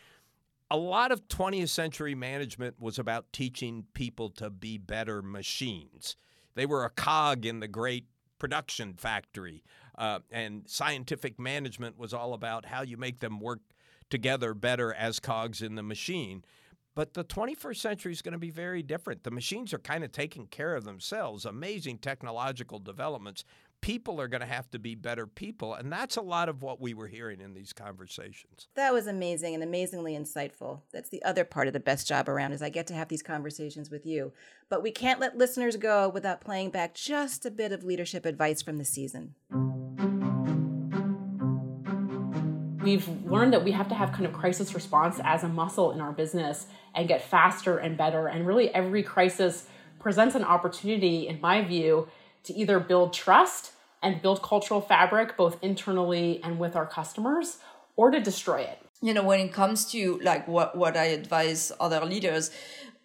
A 0.70 0.78
lot 0.78 1.12
of 1.12 1.28
20th 1.30 1.70
century 1.70 2.14
management 2.14 2.76
was 2.80 3.00
about 3.00 3.32
teaching 3.32 3.86
people 3.94 4.30
to 4.32 4.50
be 4.50 4.78
better 4.78 5.22
machines. 5.22 6.18
They 6.56 6.66
were 6.66 6.84
a 6.84 6.90
cog 6.90 7.46
in 7.46 7.62
the 7.62 7.70
great 7.70 8.06
production 8.38 8.94
factory, 8.94 9.64
uh, 9.98 10.20
and 10.30 10.64
scientific 10.68 11.40
management 11.40 11.98
was 11.98 12.14
all 12.14 12.34
about 12.34 12.66
how 12.66 12.82
you 12.82 12.98
make 12.98 13.20
them 13.20 13.40
work 13.40 13.62
together 14.10 14.54
better 14.54 14.94
as 14.94 15.20
cogs 15.20 15.62
in 15.62 15.76
the 15.76 15.84
machine. 15.84 16.44
But 16.96 17.14
the 17.14 17.24
21st 17.24 17.78
century 17.78 18.12
is 18.12 18.24
going 18.24 18.34
to 18.34 18.40
be 18.40 18.50
very 18.50 18.82
different. 18.82 19.24
The 19.24 19.32
machines 19.32 19.72
are 19.72 19.80
kind 19.80 20.04
of 20.04 20.12
taking 20.12 20.48
care 20.48 20.76
of 20.76 20.84
themselves, 20.84 21.46
amazing 21.46 22.00
technological 22.00 22.80
developments. 22.80 23.44
People 23.82 24.20
are 24.20 24.28
going 24.28 24.42
to 24.42 24.48
have 24.48 24.70
to 24.72 24.80
be 24.80 24.96
better 24.96 25.28
people. 25.28 25.74
And 25.74 25.92
that's 25.92 26.18
a 26.18 26.22
lot 26.22 26.50
of 26.50 26.62
what 26.62 26.82
we 26.82 26.94
were 26.94 27.08
hearing 27.08 27.40
in 27.40 27.54
these 27.54 27.74
conversations. 27.74 28.68
That 28.76 28.94
was 28.94 29.08
amazing 29.08 29.54
and 29.54 29.63
amazingly 29.63 30.13
insightful. 30.13 30.82
That's 30.92 31.10
the 31.10 31.24
other 31.24 31.46
part 31.46 31.68
of 31.68 31.74
the 31.74 31.80
best 31.80 32.08
job 32.08 32.28
around 32.28 32.52
is 32.52 32.62
I 32.62 32.70
get 32.70 32.88
to 32.88 32.94
have 32.94 33.08
these 33.08 33.24
conversations 33.24 33.90
with 33.90 34.06
you. 34.06 34.34
But 34.70 34.84
we 34.84 34.92
can't 34.92 35.20
let 35.20 35.38
listeners 35.38 35.78
go 35.78 36.10
without 36.10 36.42
playing 36.42 36.72
back 36.72 36.94
just 36.96 37.46
a 37.46 37.52
bit 37.52 37.72
of 37.72 37.84
leadership 37.84 38.26
advice 38.26 38.62
from 38.62 38.78
the 38.78 38.86
season. 38.86 39.36
we've 42.88 43.10
learned 43.26 43.52
that 43.52 43.66
we 43.66 43.72
have 43.72 43.90
to 43.90 43.96
have 43.96 44.13
kind 44.13 44.26
of 44.26 44.32
crisis 44.32 44.74
response 44.74 45.20
as 45.26 45.44
a 45.44 45.48
muscle 45.50 45.92
in 45.92 46.00
our 46.00 46.13
business 46.13 46.68
and 46.96 47.06
get 47.08 47.22
faster 47.22 47.78
and 47.78 47.98
better. 47.98 48.28
And 48.28 48.48
really, 48.48 48.74
every 48.74 49.04
crisis 49.04 49.68
presents 50.00 50.36
an 50.36 50.46
opportunity, 50.46 51.28
in 51.28 51.42
my 51.42 51.63
view, 51.63 52.08
to 52.48 52.54
either 52.54 52.80
build 52.80 53.14
trust 53.14 53.72
and 54.02 54.22
build 54.22 54.42
cultural 54.42 54.82
fabric 54.82 55.38
both 55.38 55.58
internally 55.62 56.42
and 56.44 56.60
with 56.60 56.76
our 56.76 56.86
customers 56.86 57.58
or 57.96 58.12
to 58.12 58.20
destroy 58.20 58.62
it. 58.62 58.80
You 59.02 59.14
know, 59.14 59.24
when 59.24 59.40
it 59.40 59.54
comes 59.54 59.92
to 59.92 60.20
like 60.24 60.48
what, 60.48 60.76
what 60.76 60.98
I 60.98 61.06
advise 61.06 61.72
other 61.80 62.04
leaders, 62.04 62.50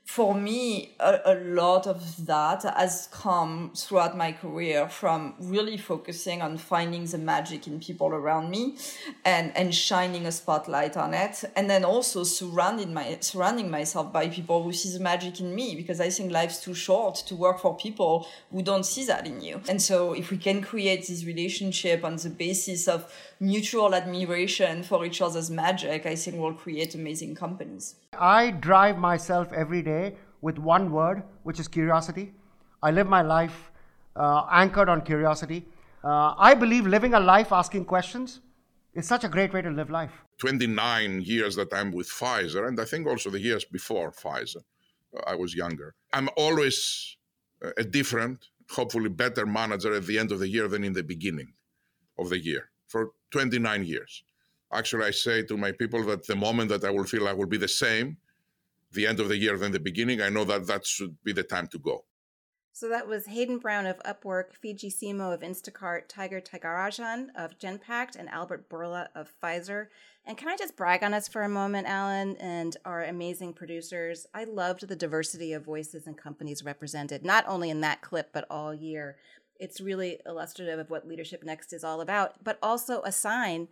for 0.05 0.35
me, 0.35 0.95
a, 0.99 1.21
a, 1.25 1.35
lot 1.37 1.87
of 1.87 2.27
that 2.27 2.65
has 2.65 3.09
come 3.13 3.73
throughout 3.75 4.17
my 4.17 4.33
career 4.33 4.89
from 4.89 5.35
really 5.39 5.77
focusing 5.77 6.43
on 6.43 6.59
finding 6.59 7.07
the 7.07 7.19
magic 7.19 7.67
in 7.67 7.79
people 7.79 8.09
around 8.09 8.51
me 8.51 8.77
and, 9.25 9.57
and 9.57 9.75
shining 9.75 10.27
a 10.27 10.33
spotlight 10.33 10.97
on 10.97 11.15
it. 11.15 11.45
And 11.57 11.71
then 11.71 11.85
also 11.85 12.25
surrounding 12.25 12.93
my, 12.93 13.19
surrounding 13.21 13.71
myself 13.71 14.13
by 14.13 14.29
people 14.29 14.63
who 14.63 14.73
see 14.73 14.93
the 14.93 15.03
magic 15.03 15.41
in 15.41 15.55
me 15.55 15.77
because 15.77 16.01
I 16.01 16.11
think 16.11 16.33
life's 16.33 16.63
too 16.63 16.75
short 16.75 17.15
to 17.27 17.37
work 17.37 17.61
for 17.61 17.77
people 17.77 18.27
who 18.51 18.61
don't 18.61 18.85
see 18.85 19.07
that 19.07 19.27
in 19.27 19.41
you. 19.41 19.63
And 19.69 19.81
so 19.81 20.13
if 20.13 20.31
we 20.31 20.37
can 20.37 20.63
create 20.63 21.07
this 21.07 21.25
relationship 21.25 22.05
on 22.05 22.17
the 22.17 22.29
basis 22.29 22.89
of 22.89 23.11
mutual 23.41 23.95
admiration 23.95 24.83
for 24.83 25.07
each 25.07 25.23
other's 25.23 25.51
magic, 25.51 26.07
I 26.07 26.17
think 26.17 26.39
we'll 26.39 26.55
create 26.55 26.95
amazing 26.95 27.37
companies. 27.37 27.95
I 28.15 28.51
drive 28.51 28.99
myself 28.99 29.53
every 29.53 29.83
day 29.83 30.17
with 30.43 30.59
one 30.59 30.93
word, 30.93 31.23
which 31.45 31.59
is 31.59 31.67
curiosity. 31.67 32.35
I 32.83 32.91
live 32.91 33.09
my 33.09 33.23
life 33.23 33.73
uh, 34.17 34.47
anchored 34.51 34.89
on 34.89 35.01
curiosity. 35.01 35.65
Uh, 36.05 36.35
I 36.37 36.55
believe 36.55 36.87
living 36.87 37.15
a 37.15 37.21
life 37.21 37.53
asking 37.53 37.87
questions 37.87 38.41
is 38.95 39.09
such 39.09 39.25
a 39.25 39.29
great 39.29 39.53
way 39.55 39.63
to 39.63 39.71
live 39.71 39.89
life. 39.89 40.13
29 40.39 41.23
years 41.23 41.57
that 41.57 41.73
I'm 41.73 41.91
with 41.91 42.09
Pfizer, 42.09 42.69
and 42.69 42.79
I 42.79 42.85
think 42.85 43.07
also 43.07 43.31
the 43.31 43.41
years 43.41 43.65
before 43.65 44.13
Pfizer, 44.13 44.63
uh, 45.17 45.21
I 45.27 45.35
was 45.35 45.55
younger. 45.55 45.95
I'm 46.13 46.29
always 46.37 47.17
uh, 47.65 47.71
a 47.79 47.85
different, 47.85 48.49
hopefully 48.71 49.09
better 49.09 49.47
manager 49.47 49.95
at 49.95 50.07
the 50.07 50.19
end 50.19 50.33
of 50.33 50.39
the 50.39 50.49
year 50.49 50.69
than 50.69 50.85
in 50.85 50.93
the 50.93 51.03
beginning 51.03 51.55
of 52.19 52.29
the 52.29 52.39
year 52.39 52.71
for 52.89 53.13
29 53.31 53.85
years. 53.85 54.23
Actually, 54.73 55.05
I 55.05 55.11
say 55.11 55.43
to 55.43 55.57
my 55.57 55.73
people 55.73 56.03
that 56.07 56.27
the 56.27 56.37
moment 56.37 56.71
that 56.71 56.85
I 56.85 56.91
will 56.91 57.05
feel 57.05 57.29
I 57.29 57.33
will 57.33 57.47
be 57.47 57.59
the 57.59 57.69
same, 57.69 58.17
the 58.93 59.07
end 59.07 59.21
of 59.21 59.29
the 59.29 59.37
year 59.37 59.59
than 59.59 59.73
the 59.73 59.81
beginning, 59.81 60.21
I 60.21 60.29
know 60.29 60.45
that 60.45 60.67
that 60.67 60.87
should 60.87 61.23
be 61.23 61.33
the 61.33 61.43
time 61.43 61.67
to 61.69 61.79
go. 61.79 62.05
So 62.75 62.89
that 62.89 63.07
was 63.07 63.27
Hayden 63.27 63.59
Brown 63.59 63.85
of 63.85 63.99
Upwork, 64.03 64.55
Fiji 64.55 64.91
Simo 64.91 65.35
of 65.35 65.41
Instacart, 65.41 66.09
Tiger 66.09 66.41
Tyagarajan 66.41 67.27
of 67.37 67.59
Genpact, 67.59 68.17
and 68.17 68.31
Albert 68.31 68.71
Bourla 68.71 69.09
of 69.15 69.31
Pfizer. 69.43 69.89
And 70.25 70.39
can 70.39 70.49
I 70.49 70.57
just 70.57 70.75
brag 70.75 71.05
on 71.05 71.13
us 71.13 71.29
for 71.29 71.43
a 71.43 71.51
moment, 71.51 71.87
Alan, 71.87 72.37
and 72.39 72.75
our 72.87 73.05
amazing 73.05 73.53
producers? 73.53 74.27
I 74.33 74.45
loved 74.45 74.89
the 74.89 74.97
diversity 74.97 75.53
of 75.53 75.67
voices 75.67 76.07
and 76.07 76.17
companies 76.17 76.65
represented, 76.65 77.27
not 77.27 77.45
only 77.47 77.69
in 77.69 77.83
that 77.83 78.01
clip, 78.01 78.31
but 78.33 78.47
all 78.49 78.73
year. 78.73 79.17
It's 79.61 79.81
really 79.81 80.21
illustrative 80.25 80.79
of 80.79 80.89
what 80.89 81.07
Leadership 81.07 81.45
Next 81.45 81.75
is 81.75 81.85
all 81.85 82.01
about, 82.01 82.43
but 82.43 82.59
also 82.63 83.03
a 83.03 83.13
sign 83.13 83.69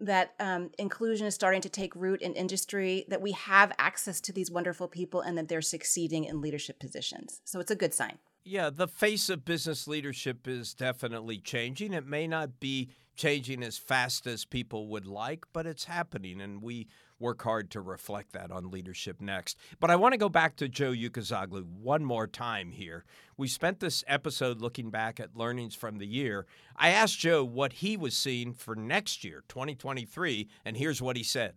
that 0.00 0.34
um, 0.40 0.70
inclusion 0.78 1.26
is 1.26 1.34
starting 1.34 1.60
to 1.62 1.68
take 1.68 1.94
root 1.94 2.20
in 2.20 2.34
industry, 2.34 3.04
that 3.08 3.22
we 3.22 3.32
have 3.32 3.72
access 3.78 4.20
to 4.22 4.32
these 4.32 4.50
wonderful 4.50 4.88
people, 4.88 5.20
and 5.20 5.38
that 5.38 5.48
they're 5.48 5.62
succeeding 5.62 6.24
in 6.24 6.40
leadership 6.40 6.78
positions. 6.78 7.40
So 7.44 7.60
it's 7.60 7.70
a 7.70 7.76
good 7.76 7.94
sign. 7.94 8.18
Yeah, 8.44 8.70
the 8.70 8.88
face 8.88 9.30
of 9.30 9.44
business 9.44 9.88
leadership 9.88 10.46
is 10.46 10.74
definitely 10.74 11.38
changing. 11.38 11.94
It 11.94 12.06
may 12.06 12.26
not 12.26 12.60
be 12.60 12.90
changing 13.16 13.62
as 13.62 13.78
fast 13.78 14.26
as 14.26 14.44
people 14.44 14.88
would 14.88 15.06
like, 15.06 15.46
but 15.52 15.66
it's 15.66 15.84
happening, 15.84 16.40
and 16.40 16.60
we 16.60 16.88
work 17.24 17.42
hard 17.42 17.70
to 17.70 17.80
reflect 17.80 18.34
that 18.34 18.50
on 18.50 18.70
Leadership 18.70 19.18
Next. 19.18 19.56
But 19.80 19.90
I 19.90 19.96
want 19.96 20.12
to 20.12 20.18
go 20.18 20.28
back 20.28 20.56
to 20.56 20.68
Joe 20.68 20.92
Ucuzoglu 20.92 21.64
one 21.64 22.04
more 22.04 22.26
time 22.26 22.70
here. 22.70 23.06
We 23.38 23.48
spent 23.48 23.80
this 23.80 24.04
episode 24.06 24.60
looking 24.60 24.90
back 24.90 25.18
at 25.18 25.34
learnings 25.34 25.74
from 25.74 25.96
the 25.96 26.06
year. 26.06 26.44
I 26.76 26.90
asked 26.90 27.18
Joe 27.18 27.42
what 27.42 27.72
he 27.72 27.96
was 27.96 28.14
seeing 28.14 28.52
for 28.52 28.76
next 28.76 29.24
year, 29.24 29.42
2023, 29.48 30.50
and 30.66 30.76
here's 30.76 31.00
what 31.00 31.16
he 31.16 31.22
said. 31.22 31.54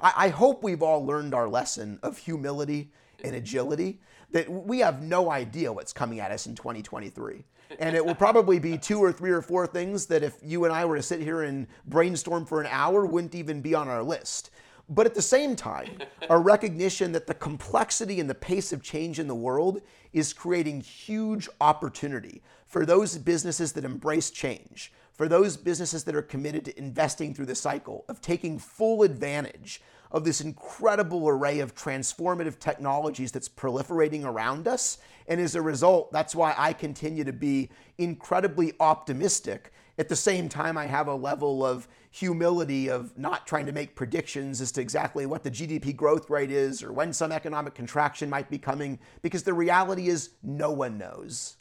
I, 0.00 0.30
hope 0.30 0.64
we've 0.64 0.82
all 0.82 1.06
learned 1.06 1.32
our 1.32 1.46
lesson 1.46 2.00
of 2.02 2.18
humility 2.18 2.90
and 3.22 3.36
agility, 3.36 4.00
that 4.32 4.50
we 4.50 4.80
have 4.80 5.00
no 5.00 5.30
idea 5.30 5.72
what's 5.72 5.92
coming 5.92 6.18
at 6.18 6.32
us 6.32 6.46
in 6.46 6.56
2023 6.56 7.44
and 7.78 7.96
it 7.96 8.04
will 8.04 8.14
probably 8.14 8.58
be 8.58 8.78
two 8.78 9.00
or 9.00 9.12
three 9.12 9.30
or 9.30 9.42
four 9.42 9.66
things 9.66 10.06
that 10.06 10.22
if 10.22 10.36
you 10.42 10.64
and 10.64 10.72
I 10.72 10.84
were 10.84 10.96
to 10.96 11.02
sit 11.02 11.20
here 11.20 11.42
and 11.42 11.66
brainstorm 11.86 12.46
for 12.46 12.60
an 12.60 12.68
hour 12.70 13.06
wouldn't 13.06 13.34
even 13.34 13.60
be 13.60 13.74
on 13.74 13.88
our 13.88 14.02
list. 14.02 14.50
But 14.88 15.06
at 15.06 15.14
the 15.14 15.22
same 15.22 15.56
time, 15.56 15.98
a 16.28 16.38
recognition 16.38 17.12
that 17.12 17.26
the 17.26 17.34
complexity 17.34 18.20
and 18.20 18.28
the 18.28 18.34
pace 18.34 18.72
of 18.72 18.82
change 18.82 19.18
in 19.18 19.28
the 19.28 19.34
world 19.34 19.80
is 20.12 20.32
creating 20.32 20.82
huge 20.82 21.48
opportunity 21.60 22.42
for 22.66 22.84
those 22.84 23.16
businesses 23.16 23.72
that 23.72 23.84
embrace 23.84 24.30
change, 24.30 24.92
for 25.14 25.26
those 25.26 25.56
businesses 25.56 26.04
that 26.04 26.14
are 26.14 26.22
committed 26.22 26.66
to 26.66 26.78
investing 26.78 27.32
through 27.32 27.46
the 27.46 27.54
cycle, 27.54 28.04
of 28.08 28.20
taking 28.20 28.58
full 28.58 29.02
advantage 29.02 29.80
of 30.10 30.22
this 30.22 30.40
incredible 30.40 31.28
array 31.28 31.60
of 31.60 31.74
transformative 31.74 32.58
technologies 32.58 33.32
that's 33.32 33.48
proliferating 33.48 34.24
around 34.24 34.68
us. 34.68 34.98
And 35.28 35.40
as 35.40 35.54
a 35.54 35.62
result, 35.62 36.12
that's 36.12 36.34
why 36.36 36.54
I 36.56 36.72
continue 36.72 37.24
to 37.24 37.32
be 37.32 37.70
incredibly 37.98 38.74
optimistic. 38.80 39.72
At 39.98 40.08
the 40.08 40.16
same 40.16 40.48
time, 40.48 40.76
I 40.76 40.86
have 40.86 41.08
a 41.08 41.14
level 41.14 41.64
of 41.64 41.88
humility 42.14 42.88
of 42.88 43.18
not 43.18 43.44
trying 43.44 43.66
to 43.66 43.72
make 43.72 43.96
predictions 43.96 44.60
as 44.60 44.70
to 44.70 44.80
exactly 44.80 45.26
what 45.26 45.42
the 45.42 45.50
GDP 45.50 45.94
growth 45.96 46.30
rate 46.30 46.50
is 46.52 46.80
or 46.80 46.92
when 46.92 47.12
some 47.12 47.32
economic 47.32 47.74
contraction 47.74 48.30
might 48.30 48.48
be 48.48 48.56
coming, 48.56 49.00
because 49.20 49.42
the 49.42 49.52
reality 49.52 50.06
is 50.06 50.30
no 50.40 50.70
one 50.70 50.96
knows. 50.96 51.56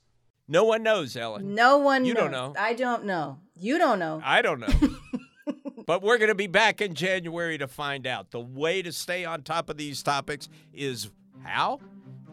No 0.48 0.64
one 0.64 0.84
knows, 0.84 1.18
Ellen. 1.18 1.56
No 1.56 1.80
one 1.80 2.06
You 2.06 2.14
knows. 2.14 2.22
don't 2.24 2.32
know. 2.32 2.54
I 2.56 2.74
don't 2.74 3.06
know. 3.06 3.40
You 3.56 3.80
don't 3.80 3.98
know. 3.98 4.22
I 4.24 4.44
don't 4.44 4.60
know. 4.60 4.68
but 5.88 6.04
we're 6.04 6.20
going 6.20 6.30
to 6.30 6.36
be 6.36 6.46
back 6.48 6.82
in 6.82 6.94
January 6.94 7.58
to 7.58 7.68
find 7.68 8.06
out. 8.06 8.30
The 8.30 8.40
way 8.42 8.84
to 8.84 8.92
stay 8.92 9.26
on 9.26 9.42
top 9.42 9.72
of 9.72 9.78
these 9.78 10.04
topics 10.04 10.50
is 10.72 11.10
how? 11.44 11.80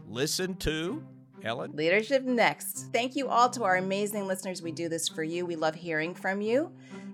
Listen 0.06 0.56
to 0.56 1.02
Ellen. 1.42 1.72
Leadership 1.74 2.24
Next. 2.24 2.88
Thank 2.92 3.16
you 3.16 3.28
all 3.28 3.48
to 3.50 3.64
our 3.64 3.76
amazing 3.76 4.26
listeners. 4.26 4.61
We 4.61 4.72
do 4.72 4.90
this 4.90 5.09
for 5.09 5.22
you. 5.22 5.46
We 5.46 5.56
love 5.56 5.74
hearing 5.74 6.14
from 6.14 6.42
you. 6.42 6.70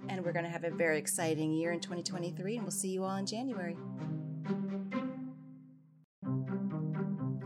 And 0.09 0.25
we're 0.25 0.33
going 0.33 0.45
to 0.45 0.51
have 0.51 0.64
a 0.64 0.71
very 0.71 0.99
exciting 0.99 1.53
year 1.53 1.73
in 1.73 1.81
2023. 1.81 2.57
And 2.57 2.64
we'll 2.64 2.71
see 2.71 2.88
you 2.88 3.05
all 3.05 3.16
in 3.16 3.27
January. 3.27 3.77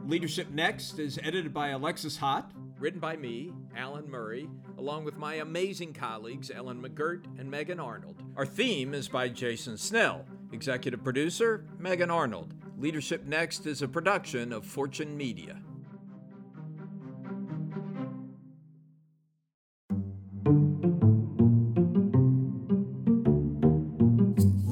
Leadership 0.06 0.50
Next 0.50 0.98
is 0.98 1.20
edited 1.22 1.54
by 1.54 1.68
Alexis 1.68 2.16
Haut, 2.16 2.50
written 2.80 2.98
by 2.98 3.16
me, 3.16 3.52
Alan 3.76 4.10
Murray, 4.10 4.48
along 4.76 5.04
with 5.04 5.16
my 5.16 5.34
amazing 5.34 5.92
colleagues 5.92 6.50
Ellen 6.50 6.82
McGirt 6.82 7.26
and 7.38 7.48
Megan 7.48 7.78
Arnold. 7.78 8.20
Our 8.36 8.44
theme 8.44 8.92
is 8.92 9.08
by 9.08 9.28
Jason 9.28 9.76
Snell, 9.76 10.24
executive 10.52 11.04
producer 11.04 11.64
Megan 11.78 12.10
Arnold. 12.10 12.54
Leadership 12.76 13.24
Next 13.24 13.66
is 13.66 13.82
a 13.82 13.88
production 13.88 14.52
of 14.52 14.66
Fortune 14.66 15.16
Media. 15.16 15.60